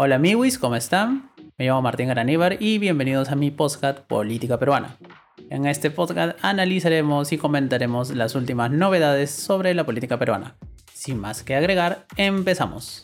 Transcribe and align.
Hola 0.00 0.14
amigos, 0.14 0.58
¿cómo 0.58 0.76
están? 0.76 1.32
Me 1.56 1.66
llamo 1.66 1.82
Martín 1.82 2.06
Garaníbar 2.06 2.62
y 2.62 2.78
bienvenidos 2.78 3.30
a 3.30 3.34
mi 3.34 3.50
podcast 3.50 3.98
Política 3.98 4.56
Peruana. 4.56 4.96
En 5.50 5.66
este 5.66 5.90
podcast 5.90 6.38
analizaremos 6.40 7.32
y 7.32 7.36
comentaremos 7.36 8.14
las 8.14 8.36
últimas 8.36 8.70
novedades 8.70 9.32
sobre 9.32 9.74
la 9.74 9.84
política 9.84 10.16
peruana. 10.16 10.56
Sin 10.94 11.18
más 11.18 11.42
que 11.42 11.56
agregar, 11.56 12.06
empezamos. 12.16 13.02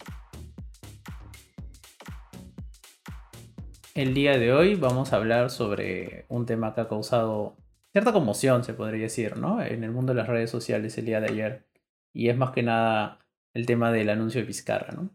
El 3.97 4.15
día 4.15 4.39
de 4.39 4.53
hoy 4.53 4.77
vamos 4.77 5.13
a 5.13 5.17
hablar 5.17 5.51
sobre 5.51 6.27
un 6.29 6.47
tema 6.47 6.77
que 6.77 6.83
ha 6.83 6.89
causado 6.89 7.57
cierta 7.91 8.13
conmoción, 8.13 8.63
se 8.63 8.73
podría 8.73 9.03
decir, 9.03 9.37
¿no? 9.37 9.61
En 9.61 9.83
el 9.83 9.91
mundo 9.91 10.15
de 10.15 10.19
las 10.19 10.29
redes 10.29 10.49
sociales 10.49 10.97
el 10.97 11.07
día 11.07 11.21
de 11.21 11.33
ayer. 11.33 11.67
Y 12.13 12.29
es 12.29 12.37
más 12.37 12.53
que 12.53 12.63
nada 12.63 13.19
el 13.53 13.67
tema 13.67 13.91
del 13.91 14.11
anuncio 14.11 14.41
de 14.41 14.47
Vizcarra, 14.47 14.93
¿no? 14.93 15.11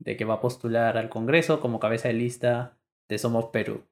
De 0.00 0.16
que 0.16 0.24
va 0.24 0.34
a 0.34 0.40
postular 0.40 0.98
al 0.98 1.08
Congreso 1.08 1.60
como 1.60 1.78
cabeza 1.78 2.08
de 2.08 2.14
lista 2.14 2.76
de 3.08 3.18
Somos 3.18 3.46
Perú. 3.46 3.84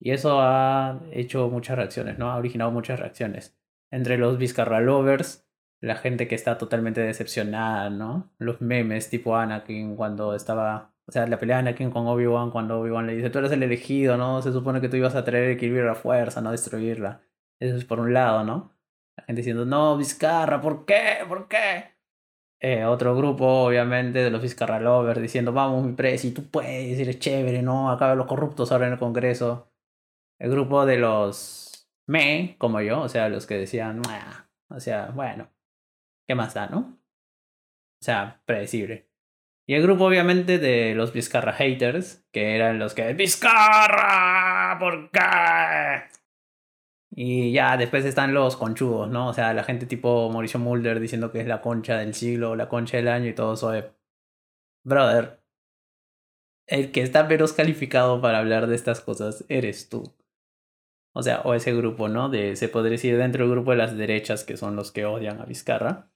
Y 0.00 0.10
eso 0.10 0.40
ha 0.40 1.00
hecho 1.12 1.48
muchas 1.48 1.76
reacciones, 1.76 2.18
¿no? 2.18 2.32
Ha 2.32 2.36
originado 2.36 2.72
muchas 2.72 2.98
reacciones. 2.98 3.56
Entre 3.92 4.18
los 4.18 4.36
Vizcarra 4.36 4.80
lovers, 4.80 5.46
la 5.80 5.94
gente 5.94 6.26
que 6.26 6.34
está 6.34 6.58
totalmente 6.58 7.00
decepcionada, 7.00 7.88
¿no? 7.88 8.32
Los 8.38 8.60
memes 8.60 9.10
tipo 9.10 9.36
Anakin 9.36 9.94
cuando 9.94 10.34
estaba... 10.34 10.92
O 11.06 11.12
sea, 11.12 11.26
la 11.28 11.38
pelea 11.38 11.56
de 11.56 11.68
Anakin 11.68 11.90
con 11.90 12.06
Obi-Wan 12.08 12.50
cuando 12.50 12.80
Obi-Wan 12.80 13.06
le 13.06 13.14
dice, 13.14 13.30
tú 13.30 13.38
eres 13.38 13.52
el 13.52 13.62
elegido, 13.62 14.16
¿no? 14.16 14.42
Se 14.42 14.52
supone 14.52 14.80
que 14.80 14.88
tú 14.88 14.96
ibas 14.96 15.14
a 15.14 15.24
traer 15.24 15.50
equilibrio 15.50 15.84
a 15.84 15.88
la 15.88 15.94
fuerza, 15.94 16.40
no 16.40 16.50
destruirla. 16.50 17.20
Eso 17.60 17.76
es 17.76 17.84
por 17.84 18.00
un 18.00 18.12
lado, 18.12 18.42
¿no? 18.42 18.72
La 19.16 19.24
gente 19.24 19.40
diciendo, 19.40 19.64
no, 19.64 19.96
Vizcarra, 19.96 20.60
¿por 20.60 20.84
qué? 20.84 21.18
¿Por 21.28 21.46
qué? 21.46 21.92
Eh, 22.64 22.84
otro 22.84 23.16
grupo, 23.16 23.44
obviamente, 23.64 24.20
de 24.20 24.30
los 24.30 24.40
Vizcarra 24.40 24.78
Lovers 24.78 25.20
diciendo, 25.20 25.52
vamos, 25.52 25.84
mi 25.84 25.94
presi, 25.94 26.30
tú 26.30 26.48
puedes, 26.48 26.96
eres 26.96 27.18
chévere, 27.18 27.60
¿no? 27.60 27.90
Acaba 27.90 28.14
los 28.14 28.28
corruptos 28.28 28.70
ahora 28.70 28.86
en 28.86 28.92
el 28.92 28.98
Congreso. 29.00 29.68
El 30.38 30.52
grupo 30.52 30.86
de 30.86 30.96
los 30.98 31.88
me, 32.06 32.54
como 32.58 32.80
yo, 32.80 33.00
o 33.00 33.08
sea, 33.08 33.28
los 33.28 33.46
que 33.46 33.56
decían, 33.56 34.00
o 34.68 34.78
sea, 34.78 35.10
bueno, 35.12 35.48
¿qué 36.28 36.36
más 36.36 36.54
da, 36.54 36.68
no? 36.68 36.78
O 38.00 38.04
sea, 38.04 38.40
predecible. 38.44 39.08
Y 39.66 39.74
el 39.74 39.82
grupo, 39.82 40.04
obviamente, 40.04 40.58
de 40.58 40.94
los 40.94 41.12
Vizcarra 41.12 41.52
haters, 41.54 42.24
que 42.32 42.54
eran 42.54 42.78
los 42.78 42.94
que, 42.94 43.12
Vizcarra, 43.14 44.78
¿por 44.78 45.10
qué? 45.10 45.20
Y 47.14 47.52
ya 47.52 47.76
después 47.76 48.04
están 48.06 48.32
los 48.32 48.56
conchudos, 48.56 49.10
¿no? 49.10 49.28
O 49.28 49.34
sea, 49.34 49.52
la 49.52 49.64
gente 49.64 49.84
tipo 49.84 50.30
Mauricio 50.30 50.58
Mulder 50.58 50.98
diciendo 50.98 51.30
que 51.30 51.40
es 51.40 51.46
la 51.46 51.60
concha 51.60 51.98
del 51.98 52.14
siglo, 52.14 52.56
la 52.56 52.68
concha 52.70 52.96
del 52.96 53.08
año 53.08 53.28
y 53.28 53.34
todo 53.34 53.54
eso. 53.54 53.70
De... 53.70 53.92
Brother, 54.82 55.42
el 56.66 56.90
que 56.90 57.02
está 57.02 57.24
menos 57.24 57.52
calificado 57.52 58.20
para 58.22 58.38
hablar 58.38 58.66
de 58.66 58.76
estas 58.76 59.02
cosas 59.02 59.44
eres 59.48 59.90
tú. 59.90 60.14
O 61.14 61.22
sea, 61.22 61.42
o 61.42 61.52
ese 61.52 61.74
grupo, 61.74 62.08
¿no? 62.08 62.30
De, 62.30 62.56
se 62.56 62.68
podría 62.68 62.92
decir 62.92 63.18
dentro 63.18 63.44
del 63.44 63.52
grupo 63.52 63.72
de 63.72 63.76
las 63.76 63.96
derechas, 63.96 64.44
que 64.44 64.56
son 64.56 64.76
los 64.76 64.90
que 64.90 65.04
odian 65.04 65.38
a 65.40 65.44
Vizcarra. 65.44 66.10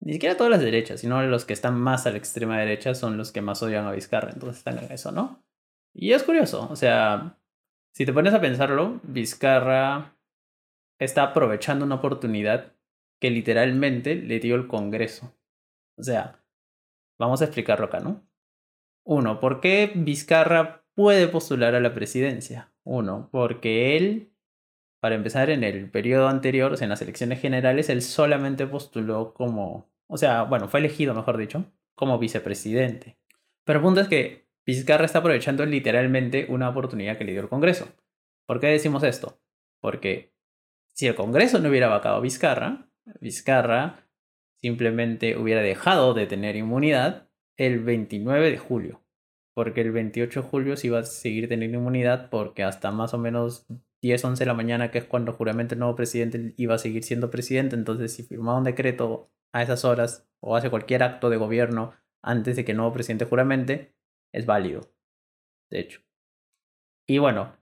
Ni 0.00 0.14
siquiera 0.14 0.38
todas 0.38 0.50
las 0.50 0.62
derechas, 0.62 1.00
sino 1.00 1.22
los 1.22 1.44
que 1.44 1.52
están 1.52 1.78
más 1.78 2.06
a 2.06 2.10
la 2.10 2.16
extrema 2.16 2.58
derecha 2.58 2.94
son 2.94 3.18
los 3.18 3.30
que 3.32 3.42
más 3.42 3.62
odian 3.62 3.86
a 3.86 3.92
Vizcarra. 3.92 4.30
Entonces 4.32 4.58
están 4.58 4.78
en 4.78 4.90
eso, 4.90 5.12
¿no? 5.12 5.44
Y 5.92 6.12
es 6.12 6.22
curioso, 6.22 6.66
o 6.70 6.76
sea, 6.76 7.38
si 7.92 8.04
te 8.04 8.12
pones 8.12 8.34
a 8.34 8.40
pensarlo, 8.40 9.00
Vizcarra 9.04 10.13
está 10.98 11.24
aprovechando 11.24 11.84
una 11.84 11.96
oportunidad 11.96 12.74
que 13.20 13.30
literalmente 13.30 14.14
le 14.16 14.40
dio 14.40 14.54
el 14.54 14.66
Congreso. 14.66 15.34
O 15.96 16.02
sea, 16.02 16.44
vamos 17.18 17.40
a 17.40 17.46
explicarlo 17.46 17.86
acá, 17.86 18.00
¿no? 18.00 18.26
Uno, 19.04 19.40
¿por 19.40 19.60
qué 19.60 19.92
Vizcarra 19.94 20.84
puede 20.94 21.28
postular 21.28 21.74
a 21.74 21.80
la 21.80 21.94
presidencia? 21.94 22.72
Uno, 22.84 23.28
porque 23.30 23.96
él, 23.96 24.32
para 25.00 25.14
empezar 25.14 25.50
en 25.50 25.64
el 25.64 25.90
periodo 25.90 26.28
anterior, 26.28 26.72
o 26.72 26.76
sea, 26.76 26.86
en 26.86 26.90
las 26.90 27.02
elecciones 27.02 27.40
generales, 27.40 27.88
él 27.88 28.02
solamente 28.02 28.66
postuló 28.66 29.34
como, 29.34 29.90
o 30.06 30.16
sea, 30.16 30.42
bueno, 30.44 30.68
fue 30.68 30.80
elegido, 30.80 31.14
mejor 31.14 31.36
dicho, 31.36 31.64
como 31.94 32.18
vicepresidente. 32.18 33.18
Pero 33.64 33.78
el 33.78 33.84
punto 33.84 34.00
es 34.00 34.08
que 34.08 34.48
Vizcarra 34.66 35.04
está 35.04 35.18
aprovechando 35.20 35.64
literalmente 35.66 36.46
una 36.48 36.68
oportunidad 36.68 37.18
que 37.18 37.24
le 37.24 37.32
dio 37.32 37.42
el 37.42 37.48
Congreso. 37.48 37.88
¿Por 38.46 38.60
qué 38.60 38.68
decimos 38.68 39.02
esto? 39.02 39.38
Porque 39.80 40.33
si 40.94 41.06
el 41.06 41.14
Congreso 41.14 41.58
no 41.58 41.68
hubiera 41.68 41.88
vacado 41.88 42.16
a 42.16 42.20
Vizcarra, 42.20 42.88
Vizcarra 43.20 44.08
simplemente 44.60 45.36
hubiera 45.36 45.60
dejado 45.60 46.14
de 46.14 46.26
tener 46.26 46.56
inmunidad 46.56 47.28
el 47.58 47.80
29 47.80 48.50
de 48.50 48.58
julio. 48.58 49.02
Porque 49.54 49.82
el 49.82 49.92
28 49.92 50.42
de 50.42 50.48
julio 50.48 50.76
se 50.76 50.88
iba 50.88 51.00
a 51.00 51.04
seguir 51.04 51.48
teniendo 51.48 51.78
inmunidad 51.78 52.30
porque 52.30 52.64
hasta 52.64 52.90
más 52.90 53.12
o 53.14 53.18
menos 53.18 53.66
10, 54.02 54.24
11 54.24 54.44
de 54.44 54.46
la 54.46 54.54
mañana, 54.54 54.90
que 54.90 54.98
es 54.98 55.04
cuando 55.04 55.32
juramente 55.32 55.74
el 55.74 55.80
nuevo 55.80 55.96
presidente 55.96 56.54
iba 56.56 56.74
a 56.74 56.78
seguir 56.78 57.04
siendo 57.04 57.30
presidente, 57.30 57.76
entonces 57.76 58.12
si 58.12 58.22
firmaba 58.22 58.58
un 58.58 58.64
decreto 58.64 59.30
a 59.52 59.62
esas 59.62 59.84
horas 59.84 60.28
o 60.40 60.56
hace 60.56 60.70
cualquier 60.70 61.02
acto 61.02 61.30
de 61.30 61.36
gobierno 61.36 61.94
antes 62.22 62.56
de 62.56 62.64
que 62.64 62.72
el 62.72 62.78
nuevo 62.78 62.92
presidente 62.92 63.24
juramente, 63.24 63.94
es 64.32 64.46
válido. 64.46 64.80
De 65.70 65.80
hecho. 65.80 66.00
Y 67.06 67.18
bueno, 67.18 67.56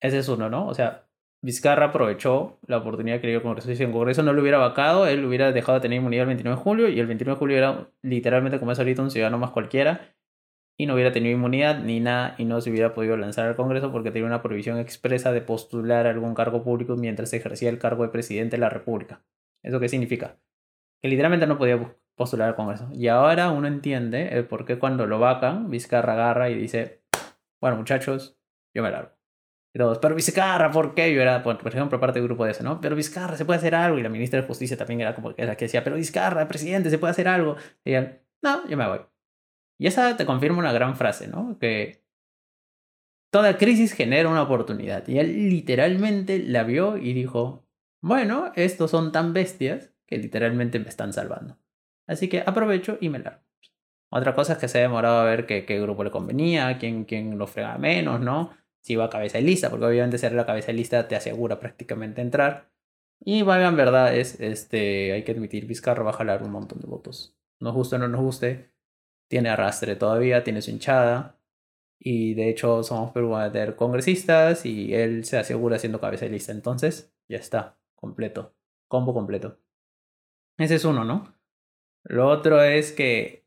ese 0.00 0.18
es 0.18 0.28
uno, 0.28 0.48
¿no? 0.48 0.66
O 0.68 0.74
sea, 0.74 1.05
Vizcarra 1.46 1.86
aprovechó 1.86 2.58
la 2.66 2.78
oportunidad 2.78 3.20
que 3.20 3.28
le 3.28 3.34
dio 3.34 3.38
el 3.38 3.44
Congreso. 3.44 3.72
Si 3.72 3.80
el 3.80 3.92
Congreso 3.92 4.24
no 4.24 4.32
lo 4.32 4.42
hubiera 4.42 4.58
vacado, 4.58 5.06
él 5.06 5.24
hubiera 5.24 5.52
dejado 5.52 5.78
de 5.78 5.82
tener 5.82 5.98
inmunidad 5.98 6.22
el 6.22 6.26
29 6.26 6.56
de 6.56 6.60
julio 6.60 6.88
y 6.88 6.98
el 6.98 7.06
29 7.06 7.36
de 7.36 7.38
julio 7.38 7.56
era 7.56 7.88
literalmente 8.02 8.58
como 8.58 8.72
es 8.72 8.80
ahorita 8.80 9.00
un 9.00 9.12
ciudadano 9.12 9.38
más 9.38 9.52
cualquiera 9.52 10.12
y 10.76 10.86
no 10.86 10.94
hubiera 10.94 11.12
tenido 11.12 11.36
inmunidad 11.36 11.78
ni 11.78 12.00
nada 12.00 12.34
y 12.36 12.46
no 12.46 12.60
se 12.60 12.70
hubiera 12.70 12.94
podido 12.94 13.16
lanzar 13.16 13.46
al 13.46 13.54
Congreso 13.54 13.92
porque 13.92 14.10
tenía 14.10 14.26
una 14.26 14.42
prohibición 14.42 14.80
expresa 14.80 15.30
de 15.30 15.40
postular 15.40 16.08
algún 16.08 16.34
cargo 16.34 16.64
público 16.64 16.96
mientras 16.96 17.32
ejercía 17.32 17.70
el 17.70 17.78
cargo 17.78 18.02
de 18.02 18.08
presidente 18.08 18.56
de 18.56 18.62
la 18.62 18.68
República. 18.68 19.22
¿Eso 19.62 19.78
qué 19.78 19.88
significa? 19.88 20.40
Que 21.00 21.06
literalmente 21.06 21.46
no 21.46 21.58
podía 21.58 21.96
postular 22.16 22.48
al 22.48 22.56
Congreso. 22.56 22.88
Y 22.92 23.06
ahora 23.06 23.52
uno 23.52 23.68
entiende 23.68 24.30
el 24.36 24.46
por 24.46 24.64
qué 24.64 24.80
cuando 24.80 25.06
lo 25.06 25.20
vacan, 25.20 25.70
Vizcarra 25.70 26.14
agarra 26.14 26.50
y 26.50 26.56
dice, 26.56 27.04
bueno 27.60 27.76
muchachos, 27.76 28.36
yo 28.74 28.82
me 28.82 28.90
largo 28.90 29.15
pero 29.76 30.14
Vizcarra, 30.14 30.70
¿por 30.70 30.94
qué? 30.94 31.12
Yo 31.12 31.20
era, 31.20 31.42
por, 31.42 31.58
ejemplo, 31.66 32.00
parte 32.00 32.18
del 32.18 32.28
grupo 32.28 32.44
de 32.44 32.52
eso, 32.52 32.62
¿no? 32.62 32.80
Pero 32.80 32.96
Vizcarra, 32.96 33.36
¿se 33.36 33.44
puede 33.44 33.58
hacer 33.58 33.74
algo? 33.74 33.98
Y 33.98 34.02
la 34.02 34.08
ministra 34.08 34.40
de 34.40 34.46
Justicia 34.46 34.76
también 34.76 35.00
era 35.00 35.14
como 35.14 35.32
la 35.36 35.56
que 35.56 35.66
decía, 35.66 35.84
pero 35.84 35.96
Vizcarra, 35.96 36.48
presidente, 36.48 36.90
¿se 36.90 36.98
puede 36.98 37.10
hacer 37.10 37.28
algo? 37.28 37.56
Y 37.84 37.90
ella, 37.90 38.22
no, 38.42 38.66
yo 38.68 38.76
me 38.76 38.88
voy. 38.88 39.00
Y 39.78 39.86
esa 39.86 40.16
te 40.16 40.24
confirma 40.24 40.58
una 40.58 40.72
gran 40.72 40.96
frase, 40.96 41.28
¿no? 41.28 41.58
Que 41.58 42.04
toda 43.30 43.58
crisis 43.58 43.92
genera 43.92 44.28
una 44.28 44.42
oportunidad. 44.42 45.06
Y 45.08 45.18
él 45.18 45.50
literalmente 45.50 46.38
la 46.38 46.64
vio 46.64 46.96
y 46.96 47.12
dijo, 47.12 47.66
bueno, 48.02 48.52
estos 48.56 48.90
son 48.90 49.12
tan 49.12 49.32
bestias 49.32 49.92
que 50.06 50.16
literalmente 50.18 50.78
me 50.78 50.88
están 50.88 51.12
salvando. 51.12 51.58
Así 52.06 52.28
que 52.28 52.40
aprovecho 52.40 52.98
y 53.00 53.08
me 53.08 53.18
largo. 53.18 53.42
Otra 54.10 54.34
cosa 54.34 54.54
es 54.54 54.58
que 54.58 54.68
se 54.68 54.78
ha 54.78 54.82
demorado 54.82 55.18
a 55.18 55.24
ver 55.24 55.46
qué, 55.46 55.80
grupo 55.80 56.04
le 56.04 56.10
convenía, 56.10 56.78
quién, 56.78 57.04
quién 57.04 57.36
lo 57.36 57.46
frega 57.46 57.76
menos, 57.76 58.20
¿no? 58.20 58.52
Si 58.86 58.94
va 58.94 59.06
a 59.06 59.10
cabeza 59.10 59.38
de 59.38 59.42
lista, 59.42 59.68
porque 59.68 59.84
obviamente 59.86 60.16
ser 60.16 60.32
la 60.32 60.46
cabeza 60.46 60.68
de 60.68 60.74
lista 60.74 61.08
te 61.08 61.16
asegura 61.16 61.58
prácticamente 61.58 62.22
entrar. 62.22 62.70
Y 63.18 63.42
valga 63.42 63.66
en 63.66 63.76
verdad, 63.76 64.16
es, 64.16 64.40
este, 64.40 65.12
hay 65.12 65.24
que 65.24 65.32
admitir, 65.32 65.66
Vizcarra 65.66 66.04
va 66.04 66.10
a 66.10 66.12
jalar 66.12 66.44
un 66.44 66.52
montón 66.52 66.78
de 66.80 66.86
votos. 66.86 67.36
Nos 67.58 67.74
guste 67.74 67.96
o 67.96 67.98
no 67.98 68.06
nos 68.06 68.20
guste, 68.20 68.70
tiene 69.28 69.48
arrastre 69.48 69.96
todavía, 69.96 70.44
tiene 70.44 70.62
su 70.62 70.70
hinchada. 70.70 71.36
Y 71.98 72.34
de 72.34 72.48
hecho, 72.48 72.84
somos 72.84 73.10
a 73.10 73.50
tener 73.50 73.74
congresistas 73.74 74.64
y 74.64 74.94
él 74.94 75.24
se 75.24 75.38
asegura 75.38 75.80
siendo 75.80 76.00
cabeza 76.00 76.26
de 76.26 76.30
lista. 76.30 76.52
Entonces, 76.52 77.12
ya 77.28 77.38
está, 77.38 77.80
completo, 77.96 78.54
combo 78.86 79.12
completo. 79.12 79.58
Ese 80.58 80.76
es 80.76 80.84
uno, 80.84 81.04
¿no? 81.04 81.34
Lo 82.04 82.28
otro 82.28 82.62
es 82.62 82.92
que 82.92 83.45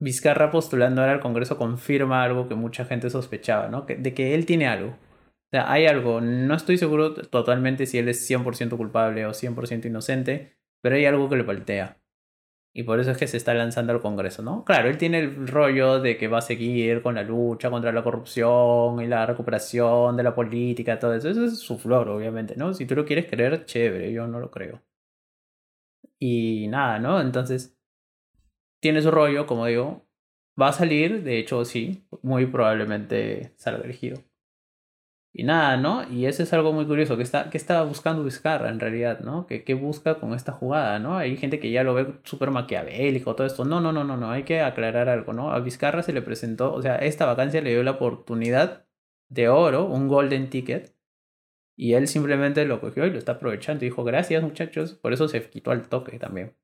Vizcarra 0.00 0.50
postulando 0.50 1.00
ahora 1.00 1.14
al 1.14 1.20
Congreso 1.20 1.56
confirma 1.56 2.22
algo 2.22 2.48
que 2.48 2.54
mucha 2.54 2.84
gente 2.84 3.10
sospechaba, 3.10 3.68
¿no? 3.68 3.82
de 3.82 4.14
que 4.14 4.34
él 4.34 4.46
tiene 4.46 4.68
algo. 4.68 4.90
O 4.90 5.50
sea, 5.50 5.72
hay 5.72 5.86
algo. 5.86 6.20
No 6.20 6.54
estoy 6.54 6.76
seguro 6.76 7.14
totalmente 7.14 7.86
si 7.86 7.98
él 7.98 8.08
es 8.08 8.28
100% 8.28 8.76
culpable 8.76 9.26
o 9.26 9.32
100% 9.32 9.86
inocente, 9.86 10.58
pero 10.82 10.96
hay 10.96 11.06
algo 11.06 11.28
que 11.28 11.36
le 11.36 11.44
paltea. 11.44 11.98
Y 12.74 12.84
por 12.84 13.00
eso 13.00 13.10
es 13.10 13.18
que 13.18 13.26
se 13.26 13.38
está 13.38 13.54
lanzando 13.54 13.92
al 13.92 14.00
Congreso, 14.00 14.42
¿no? 14.42 14.64
Claro, 14.64 14.88
él 14.88 14.98
tiene 14.98 15.20
el 15.20 15.48
rollo 15.48 16.00
de 16.00 16.16
que 16.16 16.28
va 16.28 16.38
a 16.38 16.42
seguir 16.42 17.02
con 17.02 17.14
la 17.14 17.22
lucha 17.22 17.70
contra 17.70 17.92
la 17.92 18.04
corrupción 18.04 19.00
y 19.00 19.06
la 19.08 19.26
recuperación 19.26 20.16
de 20.16 20.22
la 20.22 20.34
política, 20.34 20.98
todo 20.98 21.14
eso. 21.14 21.28
Eso 21.30 21.44
es 21.46 21.58
su 21.58 21.78
flor, 21.78 22.08
obviamente, 22.08 22.54
¿no? 22.56 22.74
Si 22.74 22.86
tú 22.86 22.94
lo 22.94 23.04
quieres 23.04 23.26
creer, 23.26 23.64
chévere, 23.64 24.12
yo 24.12 24.26
no 24.28 24.38
lo 24.38 24.50
creo. 24.50 24.82
Y 26.18 26.66
nada, 26.68 26.98
¿no? 26.98 27.20
Entonces, 27.20 27.77
tiene 28.80 29.02
su 29.02 29.10
rollo, 29.10 29.46
como 29.46 29.66
digo. 29.66 30.06
Va 30.60 30.68
a 30.68 30.72
salir, 30.72 31.22
de 31.22 31.38
hecho, 31.38 31.64
sí, 31.64 32.04
muy 32.22 32.46
probablemente 32.46 33.52
salga 33.56 33.84
elegido. 33.84 34.22
Y 35.32 35.44
nada, 35.44 35.76
¿no? 35.76 36.10
Y 36.10 36.26
eso 36.26 36.42
es 36.42 36.52
algo 36.52 36.72
muy 36.72 36.86
curioso, 36.86 37.16
que 37.16 37.22
está, 37.22 37.48
que 37.50 37.58
buscando 37.84 38.24
Vizcarra 38.24 38.70
en 38.70 38.80
realidad, 38.80 39.20
¿no? 39.20 39.46
¿Qué, 39.46 39.62
¿Qué 39.62 39.74
busca 39.74 40.16
con 40.18 40.34
esta 40.34 40.52
jugada, 40.52 40.98
¿no? 40.98 41.16
Hay 41.16 41.36
gente 41.36 41.60
que 41.60 41.70
ya 41.70 41.84
lo 41.84 41.94
ve 41.94 42.14
súper 42.24 42.50
maquiavélico, 42.50 43.36
todo 43.36 43.46
esto. 43.46 43.64
No, 43.64 43.80
no, 43.80 43.92
no, 43.92 44.04
no, 44.04 44.16
no, 44.16 44.30
hay 44.30 44.42
que 44.44 44.60
aclarar 44.62 45.08
algo, 45.08 45.32
¿no? 45.32 45.52
A 45.52 45.60
Vizcarra 45.60 46.02
se 46.02 46.12
le 46.12 46.22
presentó, 46.22 46.72
o 46.72 46.82
sea, 46.82 46.96
esta 46.96 47.26
vacancia 47.26 47.60
le 47.60 47.70
dio 47.70 47.82
la 47.84 47.92
oportunidad 47.92 48.86
de 49.28 49.48
oro, 49.48 49.86
un 49.86 50.08
golden 50.08 50.50
ticket, 50.50 50.96
y 51.76 51.94
él 51.94 52.08
simplemente 52.08 52.64
lo 52.64 52.80
cogió 52.80 53.06
y 53.06 53.10
lo 53.10 53.18
está 53.18 53.32
aprovechando. 53.32 53.84
Y 53.84 53.90
dijo, 53.90 54.04
gracias 54.04 54.42
muchachos, 54.42 54.94
por 54.94 55.12
eso 55.12 55.28
se 55.28 55.48
quitó 55.48 55.70
al 55.70 55.88
toque 55.88 56.18
también. 56.18 56.56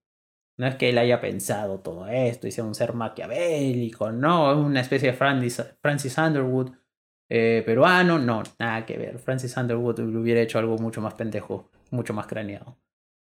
No 0.56 0.66
es 0.66 0.76
que 0.76 0.90
él 0.90 0.98
haya 0.98 1.20
pensado 1.20 1.80
todo 1.80 2.06
esto 2.06 2.46
y 2.46 2.52
sea 2.52 2.64
un 2.64 2.74
ser 2.74 2.94
maquiavélico, 2.94 4.12
no, 4.12 4.52
es 4.52 4.58
una 4.58 4.80
especie 4.80 5.10
de 5.12 5.16
Francis, 5.16 6.18
Underwood 6.18 6.70
eh, 7.28 7.62
peruano, 7.66 8.18
no, 8.18 8.42
nada 8.58 8.86
que 8.86 8.96
ver. 8.96 9.18
Francis 9.18 9.56
Underwood 9.56 9.98
hubiera 10.00 10.40
hecho 10.40 10.58
algo 10.58 10.78
mucho 10.78 11.00
más 11.00 11.14
pendejo, 11.14 11.70
mucho 11.90 12.14
más 12.14 12.26
craneado. 12.26 12.78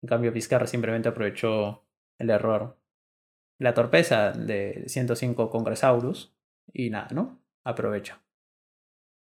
En 0.02 0.08
cambio, 0.08 0.32
Vizcarra 0.32 0.66
simplemente 0.66 1.08
aprovechó 1.08 1.84
el 2.18 2.30
error, 2.30 2.78
la 3.58 3.74
torpeza 3.74 4.32
de 4.32 4.84
105 4.86 5.50
Congresaurus 5.50 6.34
y 6.72 6.90
nada, 6.90 7.08
¿no? 7.12 7.40
Aprovecha. 7.64 8.22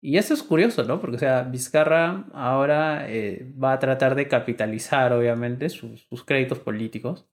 Y 0.02 0.16
eso 0.16 0.32
es 0.32 0.42
curioso, 0.42 0.84
¿no? 0.84 1.00
Porque, 1.00 1.16
o 1.16 1.18
sea, 1.18 1.42
Vizcarra 1.42 2.24
ahora 2.32 3.10
eh, 3.10 3.52
va 3.62 3.74
a 3.74 3.78
tratar 3.78 4.14
de 4.14 4.28
capitalizar, 4.28 5.12
obviamente, 5.12 5.68
sus 5.68 6.24
créditos 6.24 6.58
políticos. 6.58 7.28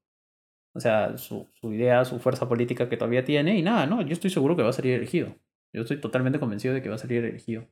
O 0.78 0.80
sea, 0.80 1.18
su, 1.18 1.48
su, 1.60 1.74
idea, 1.74 2.06
su 2.06 2.20
fuerza 2.20 2.48
política 2.48 2.88
que 2.88 2.98
todavía 2.98 3.26
tiene. 3.26 3.58
Y 3.58 3.64
nada, 3.64 3.88
¿no? 3.88 4.02
Yo 4.04 4.14
estoy 4.14 4.30
seguro 4.30 4.56
que 4.56 4.62
va 4.62 4.70
a 4.70 4.74
salir 4.74 4.94
elegido. 4.94 5.36
Yo 5.74 5.82
estoy 5.82 6.00
totalmente 6.00 6.40
convencido 6.40 6.74
de 6.76 6.84
que 6.84 6.90
va 6.90 6.96
a 6.96 7.00
salir 7.00 7.26
elegido. 7.26 7.68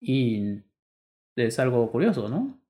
Y 0.00 0.62
es 1.36 1.58
algo 1.58 1.90
curioso, 1.90 2.28
¿no? 2.28 2.60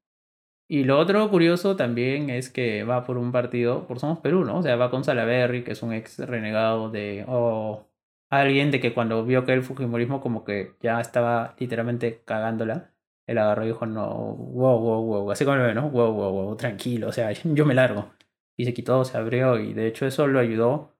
Y 0.69 0.85
lo 0.85 0.99
otro 0.99 1.29
curioso 1.31 1.77
también 1.77 2.31
es 2.31 2.51
que 2.51 2.85
va 2.85 3.05
por 3.05 3.19
un 3.19 3.33
partido, 3.33 3.87
por 3.87 3.99
Somos 4.01 4.21
Perú, 4.21 4.45
¿no? 4.45 4.59
O 4.59 4.63
sea, 4.63 4.77
va 4.77 4.91
con 4.91 5.05
Salaberry, 5.05 5.65
que 5.65 5.73
es 5.73 5.83
un 5.83 5.93
ex 5.93 6.19
renegado 6.19 6.91
de... 6.91 7.25
o 7.29 7.89
alguien 8.31 8.71
de 8.71 8.81
que 8.81 8.95
cuando 8.95 9.25
vio 9.25 9.45
que 9.45 9.53
el 9.53 9.63
Fujimorismo 9.63 10.21
como 10.21 10.45
que 10.45 10.73
ya 10.81 11.01
estaba 11.01 11.55
literalmente 11.59 12.23
cagándola, 12.25 12.91
él 13.27 13.39
agarró 13.39 13.65
y 13.65 13.69
dijo, 13.69 13.87
no, 13.87 14.09
wow, 14.09 14.79
wow, 14.79 15.03
wow, 15.05 15.31
así 15.33 15.45
como 15.45 15.57
lo 15.57 15.75
¿no? 15.75 15.91
Wow, 15.91 16.13
wow, 16.13 16.33
wow, 16.33 16.57
tranquilo, 16.57 17.09
o 17.09 17.13
sea, 17.13 17.33
yo 17.45 17.67
me 17.67 17.75
largo. 17.75 18.11
Y 18.57 18.65
se 18.65 18.75
quitó, 18.75 19.05
se 19.05 19.19
abrió 19.19 19.59
y 19.59 19.75
de 19.75 19.87
hecho 19.87 20.07
eso 20.07 20.27
lo 20.27 20.39
ayudó 20.39 20.97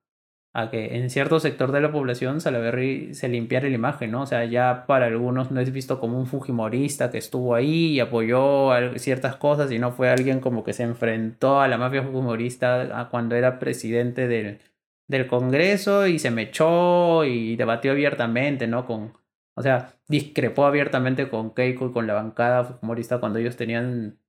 a 0.57 0.71
que 0.71 0.97
en 0.97 1.11
cierto 1.11 1.39
sector 1.39 1.71
de 1.71 1.83
la 1.83 1.93
población 1.93 2.41
Salaverry 2.41 3.13
se 3.15 3.29
limpiara 3.29 3.69
la 3.69 3.75
imagen, 3.75 4.11
¿no? 4.11 4.23
O 4.23 4.27
sea, 4.27 4.47
ya 4.47 4.87
para 4.87 5.05
algunos 5.05 5.51
no 5.51 5.61
es 5.61 5.71
visto 5.71 6.01
como 6.01 6.19
un 6.19 6.27
fujimorista 6.27 7.11
que 7.11 7.19
estuvo 7.19 7.55
ahí 7.55 7.89
y 7.89 8.01
apoyó 8.01 8.71
ciertas 8.97 9.37
cosas, 9.37 9.69
sino 9.69 9.93
fue 9.93 10.09
alguien 10.09 10.41
como 10.41 10.65
que 10.65 10.73
se 10.73 10.85
enfrentó 10.85 11.61
a 11.61 11.69
la 11.69 11.77
mafia 11.77 12.03
fujimorista 12.03 13.07
cuando 13.11 13.35
era 13.35 13.59
presidente 13.59 14.29
del, 14.29 14.61
del 15.09 15.27
Congreso 15.27 16.07
y 16.07 16.19
se 16.19 16.31
mechó 16.31 17.25
y 17.27 17.57
debatió 17.57 17.93
abiertamente, 17.93 18.67
¿no? 18.67 18.87
Con, 18.87 19.13
o 19.57 19.63
sea, 19.63 19.95
discrepó 20.09 20.65
abiertamente 20.65 21.29
con 21.29 21.53
Keiko 21.53 21.89
y 21.89 21.93
con 21.93 22.07
la 22.07 22.15
bancada 22.15 22.65
fujimorista 22.65 23.21
cuando 23.21 23.39
ellos 23.41 23.57
tenían 23.57 24.21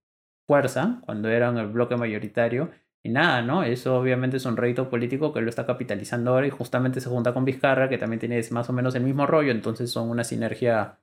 fuerza, 0.45 0.99
cuando 1.05 1.29
eran 1.29 1.57
el 1.57 1.67
bloque 1.67 1.95
mayoritario 1.95 2.69
y 3.03 3.09
nada, 3.09 3.41
¿no? 3.41 3.63
Eso 3.63 3.97
obviamente 3.97 4.37
es 4.37 4.45
un 4.45 4.57
rédito 4.57 4.89
político 4.89 5.33
que 5.33 5.41
lo 5.41 5.49
está 5.49 5.65
capitalizando 5.65 6.31
ahora 6.31 6.47
y 6.47 6.49
justamente 6.49 6.99
se 7.01 7.09
junta 7.09 7.33
con 7.33 7.45
Vizcarra, 7.45 7.89
que 7.89 7.97
también 7.97 8.19
tiene 8.19 8.41
más 8.51 8.69
o 8.69 8.73
menos 8.73 8.95
el 8.95 9.03
mismo 9.03 9.25
rollo, 9.25 9.51
entonces 9.51 9.91
son 9.91 10.09
una 10.09 10.23
sinergia 10.23 10.99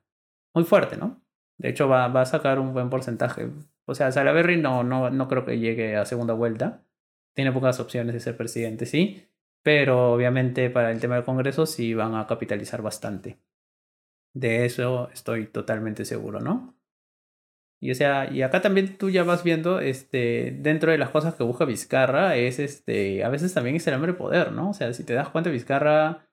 muy 0.53 0.63
fuerte, 0.63 0.97
¿no? 0.97 1.21
De 1.57 1.69
hecho, 1.69 1.87
va, 1.87 2.07
va 2.09 2.21
a 2.21 2.25
sacar 2.25 2.59
un 2.59 2.73
buen 2.73 2.89
porcentaje. 2.89 3.49
O 3.85 3.95
sea, 3.95 4.11
Salaverry 4.11 4.57
no, 4.57 4.83
no, 4.83 5.09
no 5.09 5.27
creo 5.27 5.45
que 5.45 5.59
llegue 5.59 5.95
a 5.95 6.05
segunda 6.05 6.33
vuelta. 6.33 6.83
Tiene 7.33 7.51
pocas 7.51 7.79
opciones 7.79 8.13
de 8.13 8.19
ser 8.19 8.37
presidente, 8.37 8.85
sí. 8.85 9.27
Pero 9.63 10.13
obviamente 10.13 10.69
para 10.69 10.91
el 10.91 10.99
tema 10.99 11.15
del 11.15 11.23
Congreso 11.23 11.65
sí 11.65 11.93
van 11.93 12.15
a 12.15 12.27
capitalizar 12.27 12.81
bastante. 12.81 13.39
De 14.33 14.65
eso 14.65 15.09
estoy 15.11 15.47
totalmente 15.47 16.05
seguro, 16.05 16.39
¿no? 16.39 16.74
Y 17.81 17.91
o 17.91 17.95
sea, 17.95 18.31
y 18.31 18.41
acá 18.41 18.61
también 18.61 18.97
tú 18.97 19.09
ya 19.09 19.23
vas 19.23 19.43
viendo, 19.43 19.79
este, 19.79 20.57
dentro 20.59 20.91
de 20.91 20.97
las 20.97 21.09
cosas 21.09 21.35
que 21.35 21.43
busca 21.43 21.65
Vizcarra, 21.65 22.35
es 22.35 22.59
este, 22.59 23.23
a 23.23 23.29
veces 23.29 23.53
también 23.53 23.75
es 23.75 23.85
el 23.87 23.93
hambre 23.93 24.13
de 24.13 24.17
poder, 24.17 24.51
¿no? 24.51 24.69
O 24.71 24.73
sea, 24.73 24.93
si 24.93 25.03
te 25.03 25.13
das 25.13 25.29
cuenta, 25.29 25.49
Vizcarra 25.49 26.27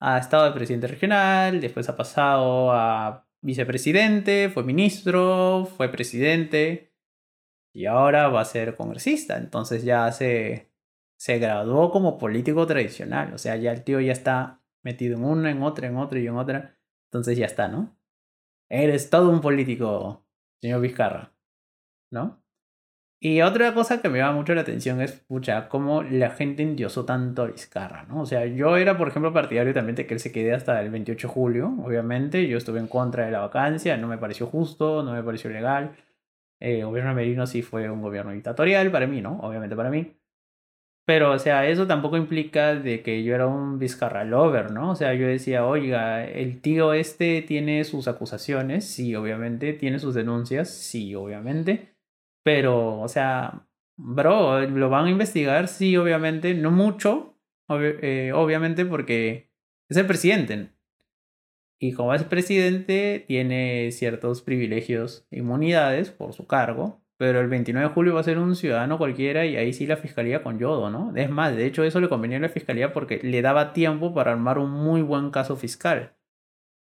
ha 0.00 0.18
estado 0.18 0.44
de 0.46 0.52
presidente 0.52 0.86
regional, 0.88 1.60
después 1.60 1.88
ha 1.88 1.96
pasado 1.96 2.72
a 2.72 3.26
vicepresidente, 3.40 4.50
fue 4.50 4.64
ministro, 4.64 5.66
fue 5.76 5.88
presidente, 5.90 6.94
y 7.74 7.86
ahora 7.86 8.28
va 8.28 8.40
a 8.40 8.44
ser 8.44 8.76
congresista. 8.76 9.36
Entonces 9.36 9.84
ya 9.84 10.10
se, 10.12 10.72
se 11.16 11.38
graduó 11.38 11.90
como 11.90 12.18
político 12.18 12.66
tradicional. 12.66 13.34
O 13.34 13.38
sea, 13.38 13.56
ya 13.56 13.72
el 13.72 13.84
tío 13.84 14.00
ya 14.00 14.12
está 14.12 14.62
metido 14.82 15.16
en 15.16 15.24
una, 15.24 15.50
en 15.50 15.62
otra, 15.62 15.88
en 15.88 15.96
otra 15.96 16.20
y 16.20 16.26
en 16.26 16.36
otra. 16.36 16.78
Entonces 17.10 17.36
ya 17.36 17.46
está, 17.46 17.68
¿no? 17.68 17.98
Eres 18.70 19.10
todo 19.10 19.30
un 19.30 19.40
político 19.40 20.23
señor 20.64 20.80
Vizcarra, 20.80 21.34
¿no? 22.10 22.42
Y 23.20 23.42
otra 23.42 23.74
cosa 23.74 24.00
que 24.00 24.08
me 24.08 24.18
llama 24.18 24.32
mucho 24.32 24.54
la 24.54 24.62
atención 24.62 25.02
es, 25.02 25.12
pucha, 25.12 25.68
cómo 25.68 26.02
la 26.02 26.30
gente 26.30 26.62
endiosó 26.62 27.04
tanto 27.04 27.42
a 27.42 27.46
Vizcarra, 27.48 28.04
¿no? 28.04 28.22
O 28.22 28.26
sea, 28.26 28.46
yo 28.46 28.78
era, 28.78 28.96
por 28.96 29.08
ejemplo, 29.08 29.32
partidario 29.32 29.74
también 29.74 29.96
de 29.96 30.06
que 30.06 30.14
él 30.14 30.20
se 30.20 30.32
quede 30.32 30.54
hasta 30.54 30.80
el 30.80 30.90
28 30.90 31.28
de 31.28 31.34
julio, 31.34 31.74
obviamente. 31.82 32.48
Yo 32.48 32.56
estuve 32.56 32.80
en 32.80 32.88
contra 32.88 33.26
de 33.26 33.30
la 33.30 33.40
vacancia, 33.40 33.98
no 33.98 34.08
me 34.08 34.16
pareció 34.16 34.46
justo, 34.46 35.02
no 35.02 35.12
me 35.12 35.22
pareció 35.22 35.50
legal. 35.50 35.96
El 36.60 36.86
gobierno 36.86 37.14
Merino 37.14 37.46
sí 37.46 37.62
fue 37.62 37.90
un 37.90 38.00
gobierno 38.00 38.32
dictatorial 38.32 38.90
para 38.90 39.06
mí, 39.06 39.20
¿no? 39.20 39.40
Obviamente 39.40 39.76
para 39.76 39.90
mí. 39.90 40.16
Pero, 41.06 41.32
o 41.32 41.38
sea, 41.38 41.68
eso 41.68 41.86
tampoco 41.86 42.16
implica 42.16 42.74
de 42.74 43.02
que 43.02 43.22
yo 43.24 43.34
era 43.34 43.46
un 43.46 43.78
Vizcarra 43.78 44.24
lover, 44.24 44.70
¿no? 44.70 44.92
O 44.92 44.94
sea, 44.94 45.14
yo 45.14 45.26
decía, 45.26 45.66
oiga, 45.66 46.24
el 46.24 46.62
tío 46.62 46.94
este 46.94 47.42
tiene 47.42 47.84
sus 47.84 48.08
acusaciones, 48.08 48.86
sí, 48.86 49.14
obviamente, 49.14 49.74
tiene 49.74 49.98
sus 49.98 50.14
denuncias, 50.14 50.70
sí, 50.70 51.14
obviamente. 51.14 51.94
Pero, 52.42 53.00
o 53.00 53.08
sea, 53.08 53.66
bro, 53.98 54.62
lo 54.62 54.88
van 54.88 55.06
a 55.06 55.10
investigar, 55.10 55.68
sí, 55.68 55.96
obviamente, 55.96 56.54
no 56.54 56.70
mucho, 56.70 57.38
eh, 57.68 58.32
obviamente, 58.34 58.86
porque 58.86 59.50
es 59.90 59.98
el 59.98 60.06
presidente. 60.06 60.70
Y 61.78 61.92
como 61.92 62.14
es 62.14 62.24
presidente, 62.24 63.22
tiene 63.28 63.90
ciertos 63.92 64.40
privilegios, 64.40 65.26
inmunidades 65.30 66.10
por 66.10 66.32
su 66.32 66.46
cargo, 66.46 67.03
pero 67.24 67.40
el 67.40 67.48
29 67.48 67.88
de 67.88 67.94
julio 67.94 68.12
va 68.12 68.20
a 68.20 68.22
ser 68.22 68.36
un 68.38 68.54
ciudadano 68.54 68.98
cualquiera 68.98 69.46
y 69.46 69.56
ahí 69.56 69.72
sí 69.72 69.86
la 69.86 69.96
fiscalía 69.96 70.42
con 70.42 70.58
yodo, 70.58 70.90
¿no? 70.90 71.10
Es 71.16 71.30
más, 71.30 71.56
de 71.56 71.64
hecho 71.64 71.82
eso 71.82 71.98
le 71.98 72.10
convenía 72.10 72.36
a 72.36 72.40
la 72.42 72.50
fiscalía 72.50 72.92
porque 72.92 73.18
le 73.22 73.40
daba 73.40 73.72
tiempo 73.72 74.12
para 74.12 74.32
armar 74.32 74.58
un 74.58 74.70
muy 74.70 75.00
buen 75.00 75.30
caso 75.30 75.56
fiscal. 75.56 76.14